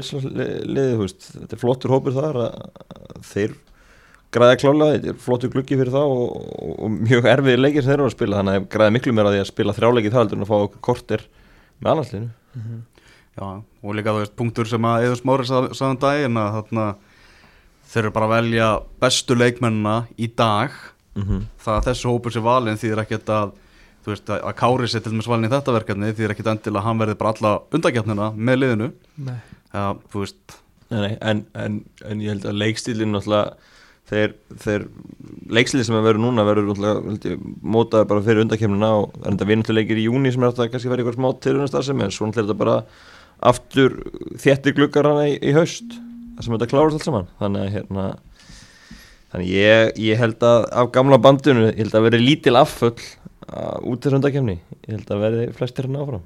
[1.03, 2.57] veist, þetta er flottur hópur þar að,
[3.19, 3.53] að þeir
[4.35, 6.25] græða klálega, þetta er flottur gluggi fyrir þá og,
[6.57, 8.39] og, og mjög erfiðir leikir sem þeir eru að spila.
[8.41, 10.81] Þannig að græða miklu meira á því að spila þrjáleiki það heldur en að fá
[10.89, 11.27] korter
[11.81, 12.81] með annarsliðinu
[13.35, 16.85] Já, og líka þú veist, punktur sem að Eður Smári sagðan daginn að þarna
[17.91, 18.69] þeir eru bara að velja
[19.03, 20.71] bestu leikmennina í dag.
[21.15, 23.53] Mm það að þessu hópur sé valin þýðir ekkert að
[24.05, 26.81] þú veist, að að Kári sé til dæmis valin í þetta verkefni þýðir ekkert endilega
[26.81, 28.91] að hann verði bara alla undakjarnina með liðinu.
[29.17, 29.39] Nei.
[29.73, 30.57] Já, þú veist,
[30.89, 33.55] Nei, nei, en, en, en ég held að leikstílinn náttúrulega
[34.05, 34.83] þeir, þeir
[35.49, 39.25] leikstílinn sem að verður núna verður náttúrulega held ég, mótaður bara fyrir undakemnina og það
[39.25, 41.29] er þetta vinnuleikir í júni sem er þetta kannski verið eitthvað smá
[43.39, 43.97] aftur
[44.41, 45.97] þéttir gluggar hana í, í haust
[46.35, 47.29] það sem þetta klárast allt saman.
[47.41, 48.05] Þannig að hérna
[49.31, 54.01] þannig ég, ég held að af gamla bandinu ég held að verði lítil afföll út
[54.01, 56.23] þessu undakemni ég held að verði flestir hérna áfram.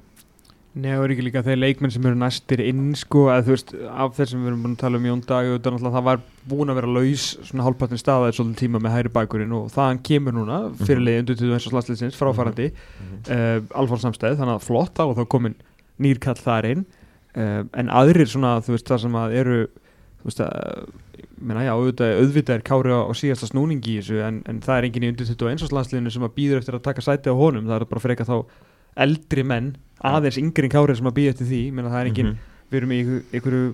[0.70, 3.72] Nei, og er ekki líka þeir leikmenn sem eru næstir inn sko, að þú veist,
[3.90, 6.20] af þeir sem við erum búin að tala um Jón Dag, auðvitað náttúrulega það var
[6.52, 10.36] búin að vera laus svona hálfpartin staðaði svolítið tíma með hæri bækurinn og þaðan kemur
[10.36, 11.64] núna fyrirlegi undir 21.
[11.66, 15.58] slagsliðsins fráfærandi uh, Alfons Samstæð, þannig að flott þá og þá komin
[15.98, 16.86] nýrkall þar inn
[17.34, 19.60] en aðrir svona, þú veist, það sem að eru
[20.20, 20.88] þú veist að
[21.40, 24.76] menna já, auðvitað, auðvitað er Kári á, á síðasta snúningi í þessu en, en það
[24.76, 25.70] er enginn í undir 21.
[25.70, 28.34] slagsliðinu sem að býður eftir að taka sæti á honum, það er bara freka þá
[29.00, 29.70] eldri menn,
[30.04, 32.34] aðeins yngri en Kári sem að býða eftir því, menna það er enginn
[32.70, 33.00] við erum í
[33.32, 33.70] einhverju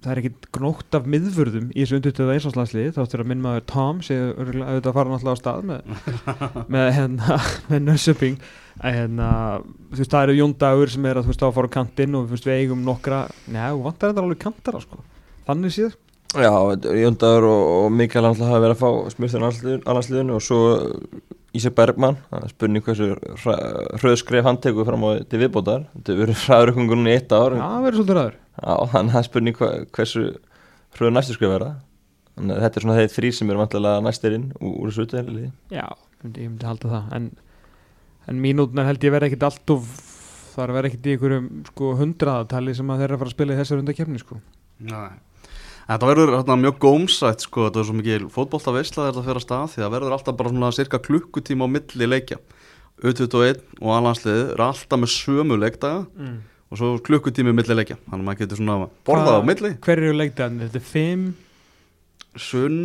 [0.00, 4.02] það er ekkert gnótt af miðvörðum í þessu undirtöða einsvarslandsliði þá þurfa minn maður Tom
[4.04, 5.94] sé auðvitað að fara náttúrulega á stað með,
[6.74, 8.38] með, hérna, með nörsöping
[8.80, 9.30] að hérna,
[9.90, 11.76] þú veist það eru Jón Dagur sem er að þú veist á að fara á
[11.76, 15.02] kantinn og þú veist við eigum nokkra, neða, vantar þetta alveg kantara sko,
[15.48, 15.98] þannig séð.
[16.30, 16.52] Já,
[16.94, 19.46] Jóndagur og, og Mikael alltaf hafa verið að fá smurþun
[19.90, 20.60] allarsliðinu og svo
[21.58, 23.08] Ísak Bergmann, það er spurning hversu
[23.98, 27.88] hröðskref hann tekur fram á til viðbótar, þetta verður fræðurökkungunni í eitt ár, Já, það
[27.88, 30.24] verður svolítið ræður þannig að það er spurning hva, hversu
[30.96, 31.72] hröðu næstu skrif verða.
[32.36, 35.46] Þannig að þetta er svona þeir þrý sem eru vantilega næstir inn úr, þessu utveðli
[35.74, 35.86] Já,
[36.24, 37.10] ég myndi, halda það.
[37.16, 37.26] En,
[38.30, 39.90] en mínútnar held ég verði ekkit allt of
[40.50, 43.60] það er verið ekkit í einhverjum sko hundraðatali sem að þeirra fara að spila í
[43.60, 44.38] þessar undakefni sko.
[44.90, 45.10] Nei.
[45.90, 49.44] Þetta verður hérna, mjög gómsætt sko, þetta er svo mikið fótbolta veisla þetta fyrir að
[49.46, 52.38] stað því að verður alltaf bara svona cirka klukkutíma á milli leikja.
[53.00, 56.04] U21 og alhansliðið eru alltaf með sömu leikdaga.
[56.14, 56.36] Mm.
[56.70, 59.70] Og svo klukkutími milli leikja þannig að maður getur svona borðað á milli.
[59.84, 60.70] Hver eru leikdagarnir?
[60.70, 61.28] Þetta er 5
[62.46, 62.80] sunn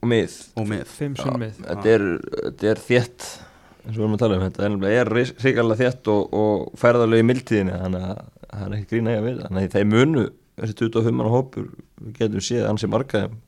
[0.00, 0.36] og mið.
[0.56, 0.84] og mið.
[0.96, 2.04] 5 Já, sunnmið þetta er,
[2.36, 3.28] þetta er þétt
[3.80, 4.44] eins og við erum að tala um.
[4.46, 5.12] Þetta er, nefnilega- er
[5.44, 9.28] ríkarlega þétt og, og færðarlega í mildtíðinni þannig að það er ekki grína ég að
[9.28, 9.40] við.
[9.46, 10.26] Þannig að þeir munu
[10.60, 13.38] þessi 25 manna hópur við getum séð ansi marga þeim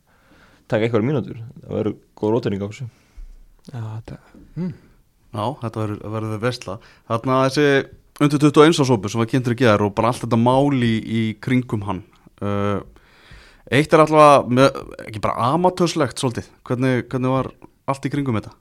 [0.73, 1.41] taka eitthvað mínútur.
[1.63, 2.89] Það verður góð rótning á þessu.
[3.71, 4.17] Já, þetta
[4.57, 4.73] mm.
[5.33, 6.75] Já, þetta verður, verður veisla
[7.09, 7.67] Þarna þessi
[8.27, 11.87] undir 21 ásópu sem var kynntur í gerð og bara allt þetta máli í kringum
[11.89, 12.03] hann.
[12.43, 12.81] Uh,
[13.73, 14.03] Eitt er
[14.51, 14.75] með,
[15.07, 17.49] ekki bara amatörslegt svolítið, hvernig, hvernig var
[17.89, 18.53] allt í kringum þetta?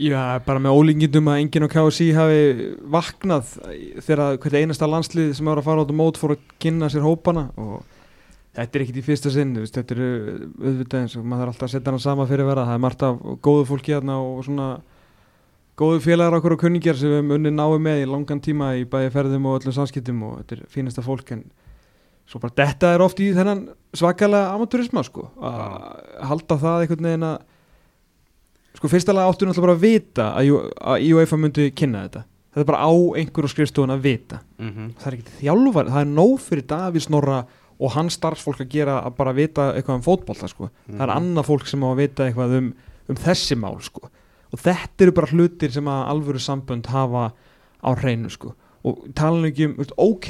[0.00, 3.50] Já, bara með ólingindum að enginn á KSI hafi vaknað
[4.00, 7.04] þegar hvert einasta landslið sem var að fara át á mót fór að kynna sér
[7.04, 7.82] hópana og
[8.56, 10.02] þetta er ekkit í fyrsta sinn veist, þetta er
[10.62, 13.04] auðvitað eins og maður þarf alltaf að setja hana sama fyrir vera það er margt
[13.06, 14.70] af góðu fólki hérna og svona
[15.78, 18.84] góðu félagar okkur og kunningjar sem við höfum unni náðu með í langan tíma í
[18.88, 21.46] bæði ferðum og öllum samskiptum og þetta er fínasta fólk en
[22.28, 23.64] svo bara þetta er oft í þennan
[23.96, 27.38] svakalega amatúrisma sko að halda það einhvern veginn að
[28.78, 32.84] sko fyrstalega áttu náttúrulega bara að vita að, UEFA myndi kynna þetta þetta er bara
[32.84, 34.90] á einhverju skrifstofun að vita Mm -hmm.
[34.98, 37.46] það er ekki þjálfar, það er nóg fyrir Davís Snorra
[37.80, 40.70] og hans starfsfólk að gera að bara vita eitthvað um fótbolta sko.
[40.86, 42.74] það er annað fólk sem á að vita eitthvað um,
[43.08, 44.08] um þessi mál sko.
[44.52, 47.30] Og þetta eru bara hlutir sem að alvöru sambönd hafa
[47.82, 48.54] á hreinu sko.
[48.82, 50.28] og tala ekki um, ok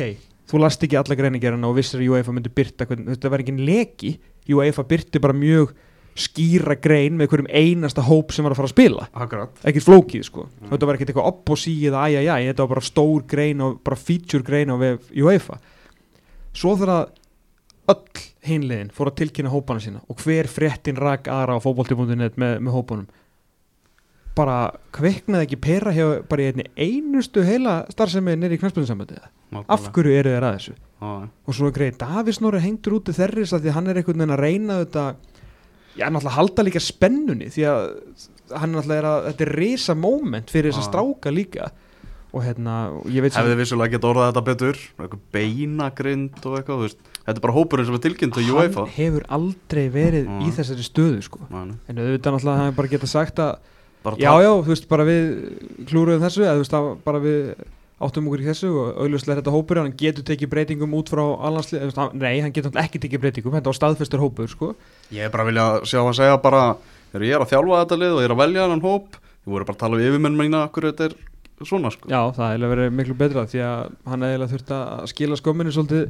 [0.52, 4.12] þú last ekki alla greinigerina og vissir að UEFA myndi byrta, þetta var ekki leki.
[4.52, 5.72] UEFA byrti bara mjög
[6.18, 9.06] skýra grein með hverjum einasta hóp sem var að fara að spila.
[9.16, 9.62] Akkurat.
[9.64, 10.44] Ekkert flókið sko.
[10.68, 14.44] Þetta var ekkert eitthvað opposí eða æjæjæ þetta var bara stór grein og bara feature
[14.44, 15.56] grein á UEFA.
[16.52, 17.14] Svo þegar
[17.92, 22.58] öll hinliðin fór að tilkynna hópana sína og hver fréttin rak aðra á fótbolti.net með,
[22.60, 23.08] með hópunum
[24.38, 24.56] bara
[24.96, 29.20] kveiknaði ekki pera hjá bara í einni einustu heila starfsemi nýri í knæspunnsambandi
[29.68, 30.76] af hverju eru þeir að þessu?
[31.02, 31.28] Hverju?
[31.46, 34.22] og svo er greið Davís Snorri hengtur út í þerris að því hann er einhvern
[34.22, 35.06] veginn að reyna þetta
[35.98, 37.80] já, náttúrulega halda líka spennunni því að
[38.56, 41.70] hann náttúrulega er að þetta er risa moment fyrir þess að stráka líka.
[42.32, 46.54] Og hérna, og ég veit sem Hefði vissulega gett orðað þetta betur eitthvað beinagrind og
[46.56, 47.02] eitthvað þú veist.
[47.26, 48.86] Þetta er bara hópurinn sem er tilkynnt til UEFA.
[48.86, 51.42] hann hefur aldrei verið í þessari stöðu sko.
[51.52, 53.52] En auðvitað náttúrulega hann bara geta sagt að
[54.18, 55.30] já, já, þú veist, bara við
[55.90, 57.54] klúruðum þessu, eða þú veist, að bara við
[58.02, 61.92] áttum okkur í þessu og auðvitað þetta hópur hann getur tekið breytingum út frá allanslið,
[62.18, 64.72] nei, hann getur ekki tekið breytingum þetta á staðfestur hópur, sko.
[65.14, 66.62] Ég er bara að vilja sjá að segja bara
[67.12, 69.20] þegar ég er að þjálfa þetta lið og ég er að velja hann hóp.
[69.42, 71.14] Ég voru bara að tala um yfirmenn mína okkur þetta er
[71.66, 72.10] svona sko.
[72.10, 76.04] Já, það hefði verið miklu betra því að hann hefði þurft að skila skömminu svolítið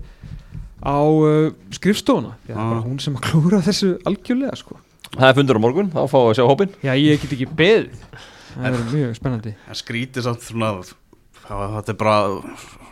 [0.81, 2.33] á uh, skrifstofuna.
[2.47, 2.71] Því að er Ah.
[2.73, 4.79] bara hún sem að klúra þessu algjörlega sko.
[5.13, 7.49] Það er fundur á morgun, þá fáum við að sjá hópin Já, ég get ekki
[7.59, 8.05] beðið.
[8.53, 9.55] Það er mjög spennandi.
[9.69, 12.17] En skrítið samt svona það- er bara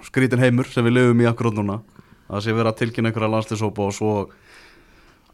[0.04, 1.80] skrítin heimur sem við lifum í akkurat núna.
[2.30, 4.12] Það sé vera að tilkynna einhverja landslýsópa og svo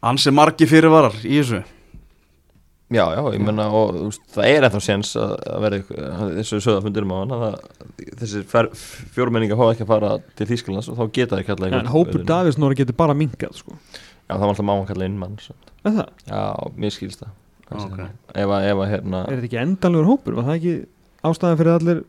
[0.03, 1.63] ansi margi fyrirvarar í þessu.
[2.87, 5.79] Já, já, ég menna og veist, það er ennþá séns að, að vera
[6.37, 7.55] þessu sögða fundurum á það,
[8.21, 8.43] þessi
[9.11, 12.55] fjórmenninga fá ekki að fara til Þýskalands og þá geta þeir kalla En hópur Davís
[12.57, 13.75] Nóra getur bara minkað sko.
[14.27, 15.69] Já, það var alltaf máma að kalla inn mann samt.
[15.87, 16.09] Er það?
[16.27, 16.41] Já,
[16.75, 17.33] mér skilst það
[17.67, 17.97] Þessi Ok.
[17.97, 18.09] hérna.
[18.33, 20.35] ef, að, ef að hérna Er þetta ekki endanlegur hópur?
[20.37, 20.75] Var það ekki
[21.27, 22.03] ástæðan fyrir allir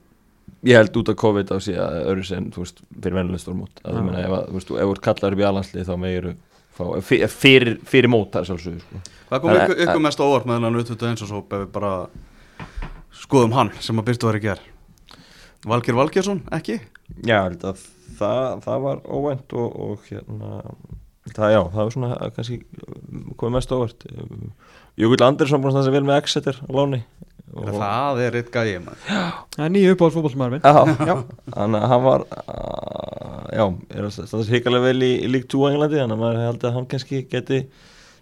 [0.67, 4.03] Ég held út af COVID á síðan öðru sem, þú veist, fyrir venjuleg stórmót þú
[4.07, 6.33] meina, ef, að, veist, ef þú ert kallar upp í alhanslið þá megiru
[7.35, 10.47] fyrir, fyrir mót það er sjálfsögðu, sko Hvað kom Það er- ykkur, ykkur mest óvart
[10.49, 11.93] með þennan utvutu eins og svo ef við bara
[13.19, 14.61] skoðum hann sem að byrstu var í ger
[15.69, 16.79] Valgir Valgjersson, ekki?
[17.27, 17.83] Já, ég held að
[18.19, 20.63] það, það var óvænt og, og hérna
[21.37, 22.59] það, já, það var svona að kannski
[23.41, 24.07] komið mest óvart.
[24.99, 27.03] Jökull Andersson búin að standa sig vel með Exeter á láni.
[27.49, 29.05] Og, Það er eitt gæði maður?
[29.55, 30.67] Það er nýju uppáhaldsfótballsmaður minn.
[30.69, 31.15] Já, já,
[31.55, 32.25] þannig að hann var
[33.57, 33.65] já,
[33.95, 36.77] er sig hikalega vel í, í League 2 á Englandi, þannig að maður held að
[36.77, 37.61] hann kannski geti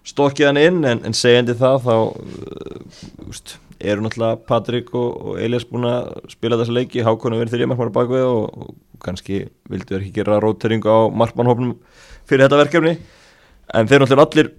[0.06, 5.40] stokkið hann inn en, en segjandi það þá uh, úst, eru náttúrulega Patrik og, og
[5.42, 9.42] Elias búin að spila þessa leiki Hákonu verið þeirri markmann á bakvið og, og kannski
[9.68, 11.74] vildu þeir ekki gera róteringu á markmannhófnum
[12.26, 12.94] fyrir þetta verkefni.
[13.74, 14.52] En þeir náttúrulega allir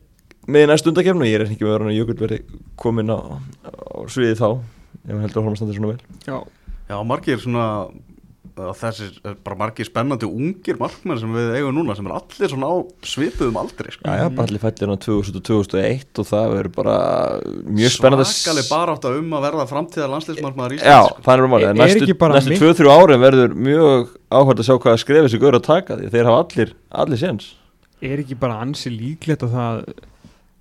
[0.47, 3.19] með í næstu undakefni og ég er ekki með að vera Jökull verið komin á,
[3.67, 6.01] á sviði þá ef hann heldur að að standa svona vel.
[6.27, 6.37] Já,
[6.87, 7.65] Já, margir svona
[8.57, 12.75] er bara margir spennandi ungir markmenn sem við eigum núna sem er allir svona á
[13.05, 14.03] svipuðum aldri sko.
[14.07, 16.97] Já, já, bara allir fættir á 2000 og 2001 og það verður bara
[17.67, 21.21] mjög spennandi Svakaleg bara átt að um að verða framtíða landsliðsmarkmaður í Já, Íslands sko.
[21.27, 24.67] það er Er- er Næstu, ekki bara næstu mitt- 2-3 árin verður mjög áhvert að
[24.67, 27.53] sjá hvað að skrifa þessi gaur að taka því þeir hafa allir, allir séns
[28.01, 29.79] er ekki bara ansi líklegt að það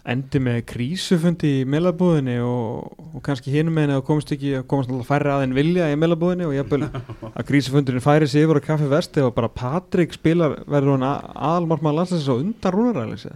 [0.06, 4.66] endi með krísufundi í meilabúðinni og, og kannski hinum með henni að komast ekki að
[4.70, 6.86] komast alltaf færri að en vilja í meilabúðinni og jafnvel
[7.36, 12.00] að krísufundurinn færi sig yfir á kaffi vesti og bara Patrik spilar verður hann aðalmarkmaður
[12.00, 13.26] landslæsins og undan rúnaræðis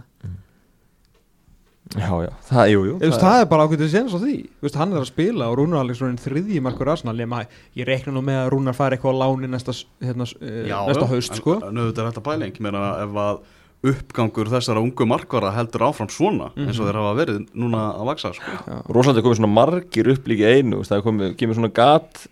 [1.91, 4.35] Já, já, það, jú, jú það, það er bara ákveðið séns á því.
[4.47, 7.41] Þú veist, hann er að spila og Rúnar Alex er þriðji markur Arsenal ég, ma-
[7.75, 11.03] ég reikna nú með að Rúnar fari eitthvað á láni næsta, hérna, eh, Já, næsta
[11.03, 11.57] já, haust sko.
[11.67, 13.35] En auðvitað er
[13.83, 16.91] uppgangur þessara ungu markvara heldur áfram svona eins og Mhm.
[16.91, 18.51] þeir hafa verið núna að vaksa sko.
[18.93, 22.27] Rósandi komið svona margir upp líka í einu það komið, kemur svona gat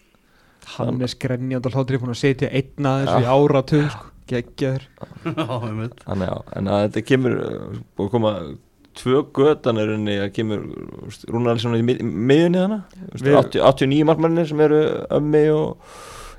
[0.77, 4.05] hann er skrenjand og hlátri búin að setja einna þessu í áratug sko.
[5.25, 7.35] Þannig já, en að þetta kemur
[7.97, 8.33] búið að koma
[8.99, 10.63] tvö götan er unni að kemur
[11.31, 12.79] Rúnarlisson í mið- miðjunni hana
[13.15, 15.77] Við- 80, 89 markmannir sem eru ömmi og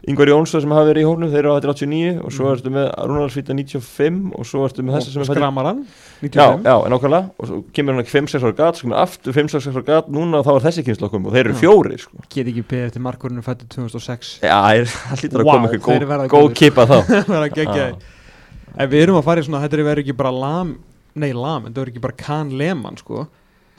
[0.08, 2.70] Ingvar Jónsson sem hafa verið í hóknum þeir eru á þetta 89 og svo ertu
[2.72, 5.82] með Rúnarlisvita 95 og svo ertu með þessi sem og er fæddur- skramar hann?
[6.20, 9.00] Já, 95 já, en ákvæmlega og svo kemur hann ekki 5-6 ára gat, svo kemur
[9.02, 11.60] aftur 5-6 ára gat núna og þá er þessi kynnslokkum og þeir eru Já.
[11.60, 12.16] fjórir sko.
[12.32, 14.56] get ekki beðið eftir markurinn fættu 2006 Já,
[14.88, 16.96] það hlýtur að koma þeir verða góð, kipa þá.
[17.10, 17.86] Það er að geggja
[18.80, 20.72] en við erum að fara í svona þetta verður ekki bara lam
[21.20, 23.26] nei lam, þetta verður ekki bara Kahn Lehmann sko.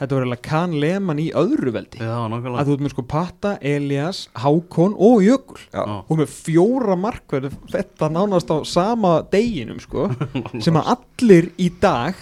[0.02, 2.02] Þetta verður eiginlega Kahn Lehmann í öðru veldi.
[2.02, 5.84] Já, að nákvæmlega þú ert með sko Patta, Elias, Hákon og Jökul Já.
[6.02, 10.10] Og með fjóra markverð þetta nánast á sama deginum sko,
[10.66, 12.18] sem að allir í dag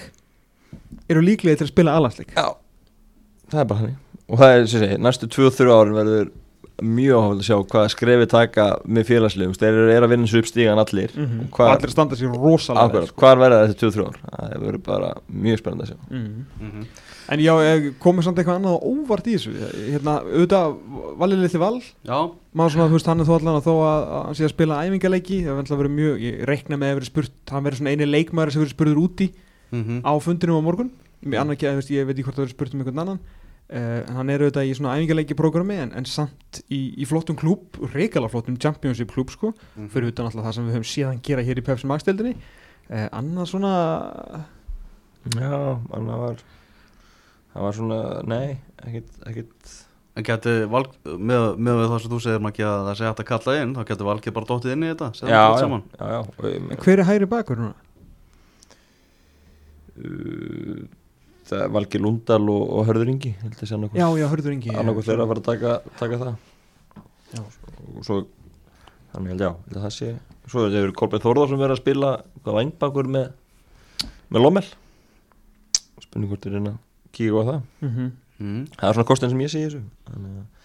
[1.09, 2.51] eru líklega til að spila alansleik Já,
[3.49, 3.97] það er bara hann
[4.29, 6.27] og það er, sem ég segi, næstu 2-3 árin verður
[6.81, 10.39] mjög áhuga að sjá hvað skrefi taka með félagslegum, þeir eru er að vinna svo
[10.39, 11.11] upp stígan allir.
[11.15, 11.49] Mm -hmm.
[11.49, 14.17] Hvað- allir standa sér rosalega vel, Akkurat, hvar verða þessi 2-3 ár?
[14.29, 15.97] Það verður bara mjög spennandi að sjá.
[16.09, 16.45] Mhm.
[16.61, 16.85] Mhm.
[17.31, 19.51] En já, eh, komið samt eitthvað annað á óvart í þessu?
[19.93, 20.77] Hérna, auðvitað,
[21.19, 21.81] Valið litli val.
[22.05, 24.43] Já, Má svona, þú veist, hann er þó allan að þó að, að hann sé
[24.45, 25.43] að spila æfingaleiki.
[25.45, 28.51] Það verður verið mjög, ég reikna með að verið spurt Hann verið svona eini leikmaður
[28.51, 29.31] sem verið spurður úti
[29.71, 30.01] Mhm.
[30.01, 30.89] Á fundinum á morgun.
[31.23, 33.19] Ég, annar, ekki, þú veist, ég veit ekki hvort það verið spurt um einhvern annan
[33.69, 37.77] En hann er auðvitað í svona æfingaleiki prógrami en, en samt í, í flottum klúb
[37.93, 39.89] Reykjala flottum championship klúb sko Mhm.
[39.93, 42.34] Fyrir utan alltaf það sem við höfum séðan gera hér í Pepsi Max deildinni
[42.89, 43.73] uh, Annað svona
[45.36, 45.51] Já,
[45.93, 46.41] hann var
[47.53, 47.99] það var svona,
[48.32, 49.75] nei, ekkit, ekkit
[50.17, 53.27] En geti valg, með, með það sem þú segir Maggi að það sé hægt að
[53.29, 55.84] kalla inn þá getur valgið bara dottið inn í þetta já, já, saman.
[55.93, 57.75] já, já, meina, Hver er hægri bakur núna?
[59.99, 60.88] uh,
[61.73, 63.31] Valgi Lundal og, og Hörður Ingi
[63.97, 66.35] Já, já, hörður Ingi annarkvæmt þeirra að fara að taka, taka það.
[67.33, 67.41] Já.
[67.97, 68.19] og svo
[69.13, 70.12] þannig held já, held að það sé
[70.49, 72.12] svo þetta Kolbeinn Þórðar sem verður að spila
[72.43, 73.27] hvað vangbakur með
[74.29, 74.65] með Lommel.
[76.03, 76.73] Spurning hvort er hérna
[77.13, 77.59] kíka á það.
[77.81, 78.12] Mm.
[78.39, 78.59] Mhm.
[78.77, 79.81] það er svona kostin sem ég sé í þessu.
[80.09, 80.55] Þannig að-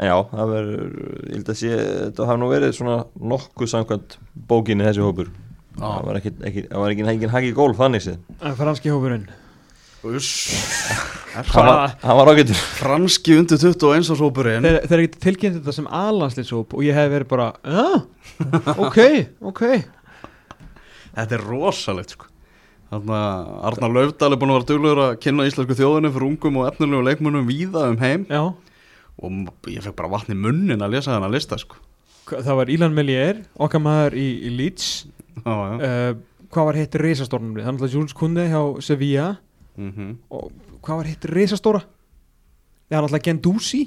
[0.00, 0.92] Já, það verður,
[1.28, 4.16] ég held að sé, þetta hafa nú verið svona nokkuð samkvæmt
[4.48, 5.28] bókinni þessi hópur.
[5.76, 8.16] Það Já, var ekki, ekki, það var ekki, ekki hagi gólf þannig séð.
[8.40, 9.26] En franski hópurinn
[10.00, 15.58] Hann það var, hann var ágættur franski undir 21 árs hópurinn Þeir, þeir ekki tilkynnt
[15.58, 17.48] þetta sem aðlandslýshóp og ég hef verið bara,
[18.86, 18.98] ok,
[19.50, 19.62] ok.
[21.10, 22.30] Þetta er rosalegt sko.
[22.90, 26.58] Þannig að Arnar Laufdal er búin að vera duglegur að kynna íslensku þjóðinu fyrir ungum
[26.62, 28.24] og efnilegu leikmunum víða um heim.
[28.30, 28.42] Já,
[29.20, 31.78] og ég fekk bara vatn í munnin að lesa þennan lista sko.
[32.30, 34.90] Það var Ílan Melier, okkar maður í, í Leeds.
[35.44, 35.76] Já, já.
[35.76, 37.62] Uh, Hvað var hitt reisastórnumni?
[37.62, 39.28] Þannig að Jules Kunde hjá Sevilla
[39.80, 40.52] mm og
[40.84, 41.80] hvað var hitt reisastóra?
[42.90, 43.82] Það er alltaf Gendouzi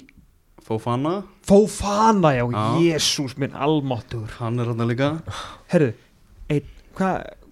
[0.63, 2.79] Fofana, Fofana, já, Já.
[2.79, 5.09] jésús minn almáttur hann er hann líka
[5.67, 5.93] Herðu,
[6.49, 6.63] ein,
[6.95, 7.09] hva,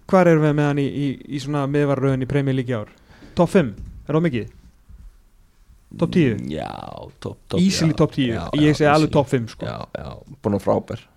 [0.08, 2.90] hvað erum við með hann í, í, í svona miðvarröðin í í ár?
[3.36, 3.74] Top 5,
[4.08, 4.50] er það mikið?
[6.00, 6.48] Top 10?
[6.48, 6.72] Já,
[7.20, 9.66] top, top Easily já, top 10, já, ég segi alveg top 5 sko.
[9.66, 11.08] Já, já, búin að frábær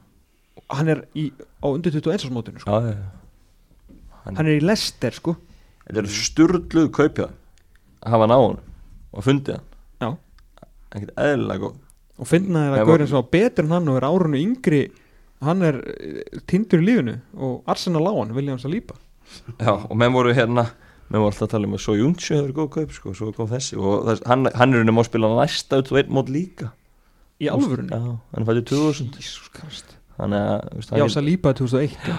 [0.75, 1.29] Hann er í,
[1.63, 2.71] á undir 21 mótinu sko.
[2.71, 5.37] Já, já, já Hann, Hann er í Leicester sko.
[5.85, 7.29] Þetta er sturluð kaupja
[8.05, 8.59] að hafa hann
[9.15, 10.19] og fundið hann.
[10.95, 11.81] Ekkert eðlilega góð
[12.23, 14.83] og finna þér að að- Gaurin svo betur en hann og er árunu yngri
[15.43, 18.95] hann er eh, tindur í lífinu og Arsenal á hann, William Saliba.
[19.59, 20.69] Já, og menn voru hérna
[21.11, 23.51] menn voru alltaf að tala um að svo Juntsjö hefur góð kaup sko, svo kom
[23.51, 23.77] þessi.
[23.81, 26.71] Og þess, hann, hann er um að spila næsta út og einn mót líka.
[27.43, 27.91] Í alvörunni?
[27.91, 32.15] Já, hann fætti 2000 Jesus Christ Þannig að, Já, hann Saliba 2001 já.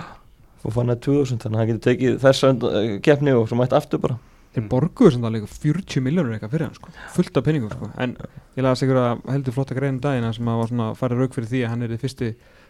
[0.65, 3.77] Og fann að 2000 þannig að hann getur tekið þessa uh, keppni og svo mætti
[3.77, 4.17] aftur bara.
[4.55, 6.91] Þeir borguðu sem það líka 40 miljónur eitthvað fyrir hann sko.
[7.11, 7.89] fullt af penningum sko.
[7.99, 8.13] en
[8.55, 11.33] ég laði sigur að heldur flotta grein daginn sem að var svona að fara rauk
[11.35, 12.29] fyrir því að hann er í fyrsti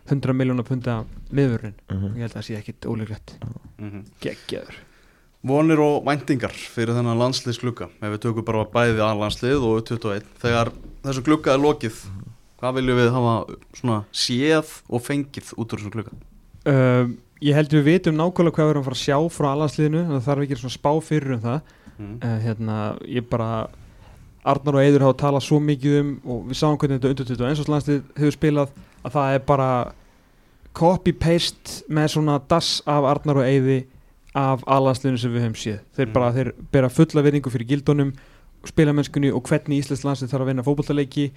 [0.10, 0.96] 100 miljónar punda
[1.32, 2.16] miðurinn Mhm.
[2.18, 3.36] ég held að það sé ekkit óleiklegt
[3.78, 4.76] mm geggjaður.
[5.46, 10.24] Vonir og væntingar fyrir þennan landsliðsglugga ef við tökum bara bæði að landslið og 21
[10.42, 10.72] þegar
[11.06, 12.00] þessu glugga er lokið
[12.58, 13.36] hvað viljum við hafa
[13.78, 16.18] svona séð og fengið út úr þessu glugga?
[16.66, 20.04] Um, ég held við vitum nákvæmlega hvað við erum að fara að sjá frá allansliðinu
[20.12, 21.58] það þarf ekki svona spá fyrir um það
[21.98, 22.14] mm.
[22.16, 22.78] uh, hérna,
[23.10, 23.50] ég bara
[24.46, 27.72] Arnar og Eidur hafa talað svo mikið um og við sáum hvernig þetta undir 21
[27.74, 29.70] landslið hefur spilað að það er bara
[30.76, 33.82] copy-paste með svona dass af Arnar og Eiði
[34.36, 36.14] af allansliðinu sem við höfum séð þeir Mm.
[36.14, 38.14] bara, þeir bera fulla verðingu fyrir gildunum
[38.66, 41.32] spilamennskunni og hvernig Íslands landslið þarf að vinna fótballtaleiki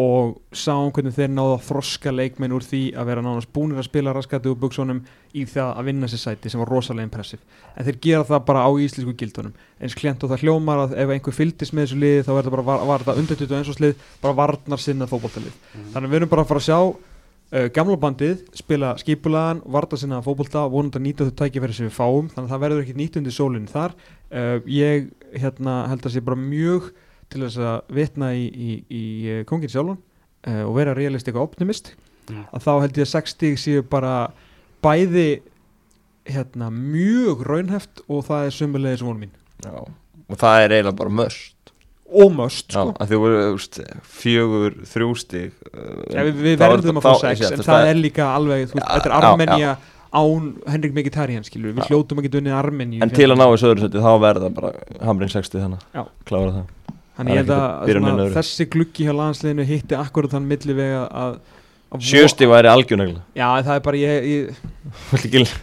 [0.00, 3.90] og sáum hvernig þeir náðu að þroska leikmenn úr því að vera nánast búnir að
[3.90, 5.02] spila raskati úr buksunum
[5.36, 7.40] í það að vinna sér sæti sem var rosalega impressiv
[7.76, 9.54] en þeir gera það bara á íslensku gildunum.
[9.80, 12.54] Eins klient og það hljómar að ef einhver fylgist með þessu liði þá er það
[12.56, 15.54] bara var, það undirtutu eins og slið bara varnar sinnað fótboltalið.
[15.92, 19.98] Þannig að við erum bara að fara að sjá uh, gamla bandið spila skipulagan varnar
[20.00, 22.88] sinnað fótbolta og vonandi að nýta þau tækifæri sem við fáum þannig að það verður
[27.32, 30.94] hérna að til þess að vitna í, í, í uh, kongin sjálfan uh, og vera
[30.98, 31.94] realistik og optimist
[32.30, 32.44] Mm.
[32.54, 34.10] að þá held ég að 60 séu bara
[34.80, 35.42] bæði
[36.30, 39.32] hérna mjög raunheft og það er sömulegis vonum mín.
[39.64, 39.72] Já,
[40.30, 41.72] og það er eiginlega bara möst
[42.12, 42.94] og möst Já, sko.
[43.02, 47.02] að því voru úst, fjögur, þrjú stig uh, ja, við, við er verðum að þetta-
[47.02, 49.10] fá þá- 6 ég sé, en þetta það er líka alveg þú veist, Já, þetta
[49.10, 49.74] er já, Armenía
[50.22, 51.82] án Henrik Mkhitaryan skilur við.
[51.82, 51.88] Já.
[51.90, 54.72] hljótum ekki dunnið Armeníu En til að ná þessu öðru seti þá verða bara
[55.10, 56.06] Hamrin 60 þannig Já.
[56.30, 58.36] Klára það þannig ég held að svona, öðru.
[58.38, 61.36] þessi gluggi hjá landsliðinu hitti akkurat þann millivega að,
[61.92, 65.54] að Sjösti væri algjörnegla já það er bara ég, ég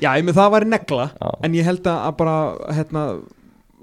[0.00, 2.36] já ég með það væri negla Já, en ég held að að bara
[2.74, 3.06] hérna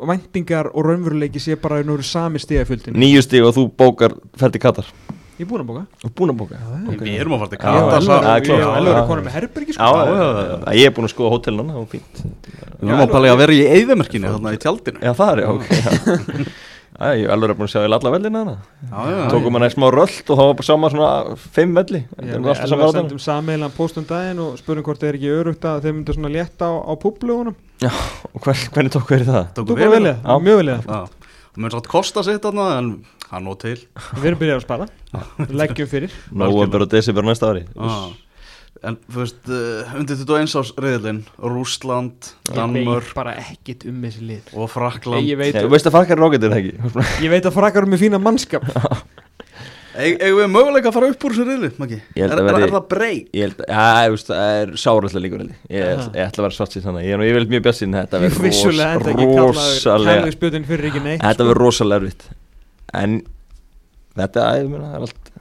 [0.01, 4.87] væntingar og raunveruleiki sé bara eru sami stigafjöldin Níu stig og þú bókar ferdi Katar.
[5.37, 6.09] Ég er búin að bóka.
[6.17, 6.57] Búin að bóka?
[6.59, 8.03] Já, Við erum að fara til Já, ég Katar
[8.85, 9.27] ég er konum já.
[9.27, 11.31] með herbergi Já, sko ég er búin að skoða
[11.93, 12.21] fínt.
[12.81, 15.01] Við erum að að vera í eyðamerkinu þarna í tjaldinu.
[15.01, 16.45] Já, það er, já, ok
[17.01, 17.07] já.
[17.11, 18.55] Já, ég er alveg búin að sjá í alla vellina Já,
[18.91, 19.25] já, já.
[19.33, 22.01] Tókum hann eða smá rölt og þá var bara saman svona fimm velli.
[22.17, 25.97] Er við Elvar sendum sameilan postum daginn og spurum hvort er ekki örugt að þeir
[25.97, 29.49] myndu svona létta á, á públugunum Og hver, hvernig tók hverju það?
[29.57, 30.21] Tóku Tók vel vel í í það?
[30.27, 30.85] það, mjög vel í það.
[30.93, 32.91] Já, og mér satt kosta sitt þarna en
[33.31, 33.77] hann nóg til.
[34.19, 34.89] Við erum byrjað að spara,
[35.39, 36.19] við leggjum fyrir.
[36.31, 37.65] Nóvember og desember næsta ári.
[38.81, 43.99] En þú veist, uh, undir 21 árs reyðlinn Rússland, Ég Danmör veit bara ekkit um
[44.01, 47.33] þessi lið og Frakland Ég veit, þú veist að frakkar er ágættir það ekki ég
[47.35, 48.65] veit að frakkar eru með fína mannskap
[50.01, 51.97] Eigum við möguleika að fara upp úr þessu reyðli, Maggi?
[52.15, 53.25] Ég held Er, að er, verði- er það breyk?
[53.35, 55.57] Ég held, já, ég veist, það er sárallega líkur held ég.
[55.75, 56.05] Ég, Aha.
[56.15, 58.45] ég ætla að vera svart síðan þannig Ég er nú yfirleitt mjög bjassin Þetta verður
[58.47, 61.49] Vissulega enda ekki ros, kallaður rosalega kærleiksbjöðin fyrir ekki neitt Þetta sko.
[61.51, 62.23] verður rosalega erfitt
[63.03, 63.17] En
[64.21, 65.31] þetta, ég meina, það er allt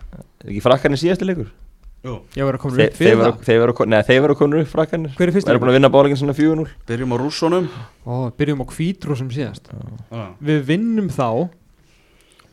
[0.43, 1.53] Er ekki frakkarnir síðasti leikur?
[2.01, 5.29] Ég verður að koma upp þeir fyrir það þeir þeir verður konur upp frakkarnir Hver
[5.29, 5.49] er fyrsti?
[5.51, 7.67] Það er búin að vinna báleikin svona 4-0 byrjum á rússonum.
[8.09, 9.69] Ó, Byrjum á kvítrú sem síðast.
[10.09, 10.23] Já.
[10.41, 11.27] Við vinnum þá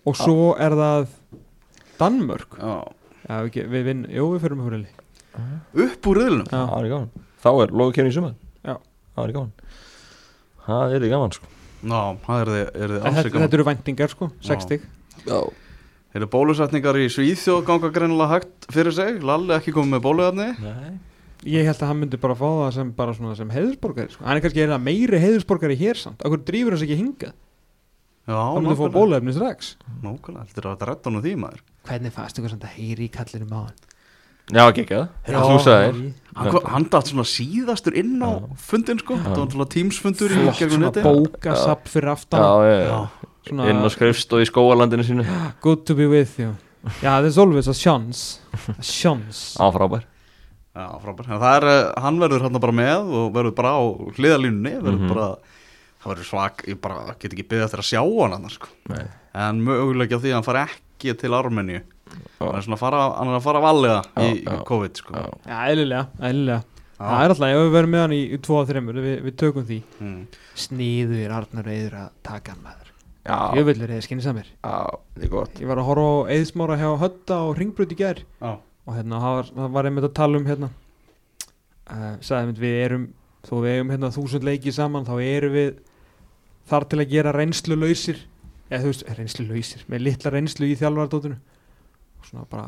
[0.08, 1.08] Og svo er það
[1.98, 2.58] Danmörk.
[2.60, 2.76] Já.
[3.28, 4.92] Já, við, við vinn, jú, við fyrir með húrili
[5.88, 7.26] Upp úr riðlunum Já, Það er gaman.
[7.44, 8.36] Þá er loðkefni í sumar.
[8.68, 8.76] Já.
[9.16, 9.54] Það er gaman.
[10.68, 11.54] Það er gaman sko.
[11.88, 14.48] Já, það er þið, er þið alls þetta, ekki þetta eru væntingar sko, Já.
[14.52, 14.86] 60
[15.28, 15.40] Já
[16.18, 19.20] Eru bólusetningar í Svíþjóð ganga greinilega hægt fyrir sig?
[19.22, 20.48] Lalli ekki komið með bóluefni?
[20.64, 20.96] Nei.
[21.46, 24.24] Ég held að hann myndi bara fá það sem, bara svona sem heiðursborgari sko.
[24.26, 26.24] Hann er kannski eiginlega meiri heiðursborgari hér samt?
[26.26, 27.36] Akkur drýfur hans ekki hingað?
[28.28, 29.76] Já, Hann myndi fá bólefni strax.
[30.02, 31.62] Nókulega, þetta er að redda nú því maður.
[31.88, 33.78] Hvernig fannst ykkur samt að heyri í kallinu máðan?
[34.48, 34.98] Já, ekki ekki
[35.28, 36.02] það
[36.38, 38.58] Hann, hann datt svona síðastur inn á Já.
[38.62, 39.16] fundin sko.
[39.22, 42.44] Það var svona tímsfundur í Flott gegnum svona bókasapp fyrir aftan.
[42.44, 42.92] Já, já, já.
[42.92, 43.27] Já.
[43.48, 45.26] Svona Inn á skrifstóð í skóalandinu sínu.
[45.64, 46.54] Good to be with you.
[47.02, 48.40] Já, there's always a chance.
[48.70, 49.56] A chance.
[49.62, 50.06] Á, frábær.
[50.78, 51.26] Já, frábær.
[51.32, 53.82] En það er, eh, hann verður hann bara með og verður bara á
[54.18, 55.10] hliðalínunni verður Mhm.
[55.14, 55.28] bara,
[56.04, 58.68] það verður svak ég bara get ekki beðið eftir að sjá hann annars sko.
[58.94, 59.06] Nei.
[59.34, 61.82] En mögulega á því að hann fari ekki til Armeníu.
[62.40, 64.64] Hann er svona að fara, hann er að fara valega í, Já, í já.
[64.70, 65.14] COVID sko.
[65.14, 65.30] Já.
[65.50, 66.64] Já, eðlilega, eðlilega.
[66.98, 67.06] Já.
[67.08, 69.36] Það er alltaf, ef við verðum með hann í, í 2 og 3 við, við
[69.38, 69.80] tökum því.
[70.02, 70.22] Mm.
[70.58, 72.87] Sniður Arnar Eður að taka hann maður
[74.64, 75.62] Já, það er gott.
[75.62, 78.24] Ég var að horfa á Eðsmára hjá Hötta og Ringbrut í gær.
[78.40, 78.52] Já.
[78.88, 80.70] og hérna, það var, var einmitt að tala um hérna
[81.92, 83.06] uh, sagði einmitt við erum
[83.48, 85.70] þó við eigum hérna þúsund leiki saman þá erum við
[86.68, 88.24] þar til að gera reynslu lausir
[88.68, 92.68] eða þú veist, reynslu lausir með litla reynslu í þjálfardótinu og svona bara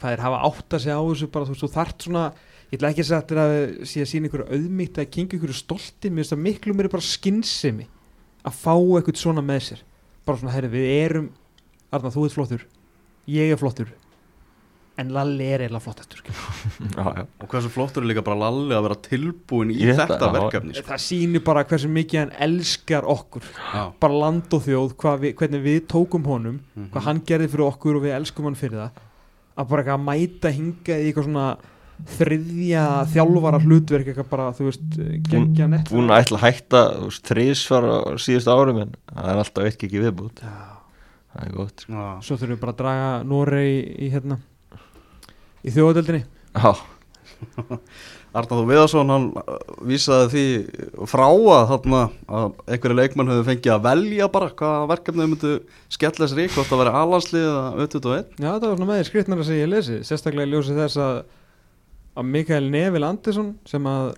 [0.00, 2.24] hvað er hafa átt að segja á þessu bara þú veist, þú þart svona
[2.66, 5.54] ég ætla ekki að segja að þetta sé að sína ykkur auðmýtt að kinga ykkur
[5.56, 7.86] stolti, mér finnst það miklu mér bara skinnsemi
[8.46, 9.84] að fá eitthvað svona með sér
[10.26, 11.28] bara svona, herri, við erum
[11.94, 12.66] Arna, þú ert flottur,
[13.30, 13.92] ég er flottur
[14.96, 16.44] en Lalli er eiginlega flottastur skilur.
[16.96, 20.30] Já, já og hversu flottur er líka bara Lalli að vera tilbúin í Í þetta,
[20.32, 20.86] verkefni sko.
[20.88, 23.82] það sýnir bara hversu mikið hann elskar okkur Já.
[24.00, 26.88] bara land og þjóð, við, hvernig við tókum honum Mhm.
[26.94, 29.02] hvað hann gerði fyrir okkur og við elskum hann fyrir það
[29.56, 31.46] að bara eitthvað að mæta hinga í eitthvað svona
[32.16, 32.82] þriðja
[33.12, 34.82] þjálfara hlutverk eitthvað bara, þú veist,
[35.30, 36.82] geggja nett Búin að ætla að hætta
[37.30, 40.56] þrísvar á síðustu árum en það er alltaf eitt ekki viðbútt Já.
[41.36, 41.92] Það er gott sko.
[41.96, 42.04] Já.
[42.24, 44.38] svo þurfum við bara að draga Norei í, í hérna
[45.66, 46.22] í þjóðadeldinni
[46.56, 46.70] Já,
[48.36, 49.56] Arnáður Viðarsson hann uh,
[49.88, 50.44] vísaði því
[51.08, 55.52] frá að, þarna, að einhverju leikmann höfðu fengið að velja bara hvaða verkefni þau myndu
[55.96, 59.08] skella sér í hvort það veri alanslið eða 21 Já, það var svona með því
[59.10, 61.20] skrifnara sem ég lesi sérstaklega í ljósi þess að
[62.16, 64.14] að Mikael Neville Andersson sem að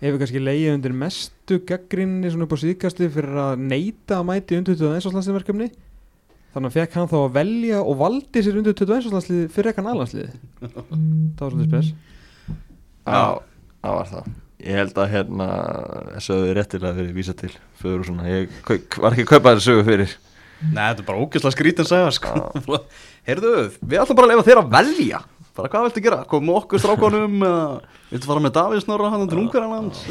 [0.00, 4.58] hefur kannski leiðið undir mestu gaggrinni svona upp á síðkasti fyrir að neyta að mæti
[4.58, 5.68] undir 21 áslansliðverkefni
[6.54, 9.90] þannig að fekk hann þá að velja og valdi sér undir 21 áslansliði fyrir ekkan
[9.92, 10.30] alanslið
[10.60, 11.90] það var svolítið spes.
[13.10, 13.22] Já,
[13.80, 14.32] það var það.
[14.60, 15.46] Ég held að hérna
[16.20, 17.52] hefur réttilega verið vísa til
[17.88, 18.50] og svona, ég
[19.00, 20.16] var ekki að kaupa þessu sögu fyrir.
[20.60, 22.50] Nei, þetta er bara ógeðslega skrítin segja sko.
[23.28, 25.22] Heyrðu, við ætlum bara að leifa þér að velja
[25.56, 27.64] bara hvað viltu gera, koma okkur strákonum eða
[28.10, 30.02] viltu fara með Davís Norra hann til Ungarlands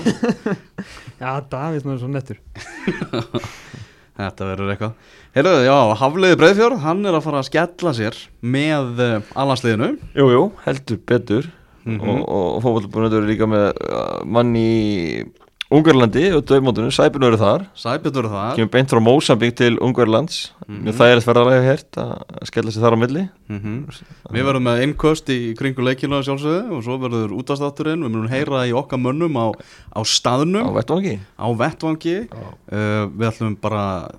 [1.19, 2.39] Já, Davís náður svo nettur.
[4.19, 5.11] Þetta verður eitthvað.
[5.37, 10.25] Heyrðu, já, Hafliði Breiðfjörð, hann er að fara að skella sér með uh, alansliðinu Jú,
[10.33, 11.47] jú, heldur betur.
[11.87, 12.01] Mhm.
[12.03, 15.23] og, og fótballbúinur eru líka með uh, mann í
[15.69, 17.63] Ungarlandi og döfmótunum, Sæbjörn eru þar.
[17.77, 20.79] Sæbjörn verður það kemur beint frá Mósambík til Ungarlands Mhm.
[20.87, 23.29] mjög þægilegt ferðarlega hert að skella sér þar á milli.
[23.49, 23.85] Mm
[24.33, 28.65] Við verðum með innköst í kringu leikinu sjálfsögðu og svo verður útastátturinn við munum heyra
[28.65, 29.53] í okkar mönnum á,
[29.93, 31.19] á á staðnum, vettvangi.
[31.37, 32.27] Á vettvangi.
[32.71, 34.09] Uh, Við ætlum bara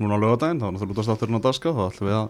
[0.00, 2.28] núna á lögadaginn, þá er náttúrulega útastátturinn á daska þá ætlum við að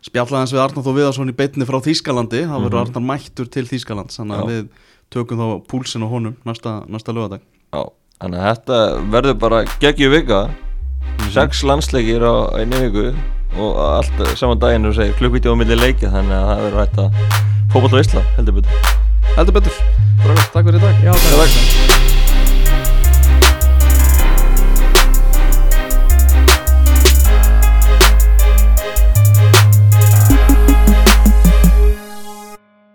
[0.00, 2.48] spjalla eins við Arnar Þó Viðarsson í beinni frá Þýskalandi.
[2.48, 2.96] Þá verður Mhm.
[2.96, 4.68] Arnar mættur til Þýskalands þannig að við
[5.12, 7.40] tökum þá púlsinn á honum næsta, næsta lögadag
[7.74, 7.84] Já,
[8.22, 8.78] þannig að þetta
[9.14, 10.42] verður bara geggju vika.
[11.34, 13.06] Sex landsleikir á einu viku
[13.56, 16.98] og allt saman daginn og segir klukkvíti á milli leiki þannig að það verður hægt
[17.04, 17.20] að
[17.74, 18.90] fótboll og isla heldur betur.
[19.36, 19.80] Heldur betur,
[20.24, 21.06] Dragar, takk fyrir í dag.
[21.10, 22.05] Já, Takk.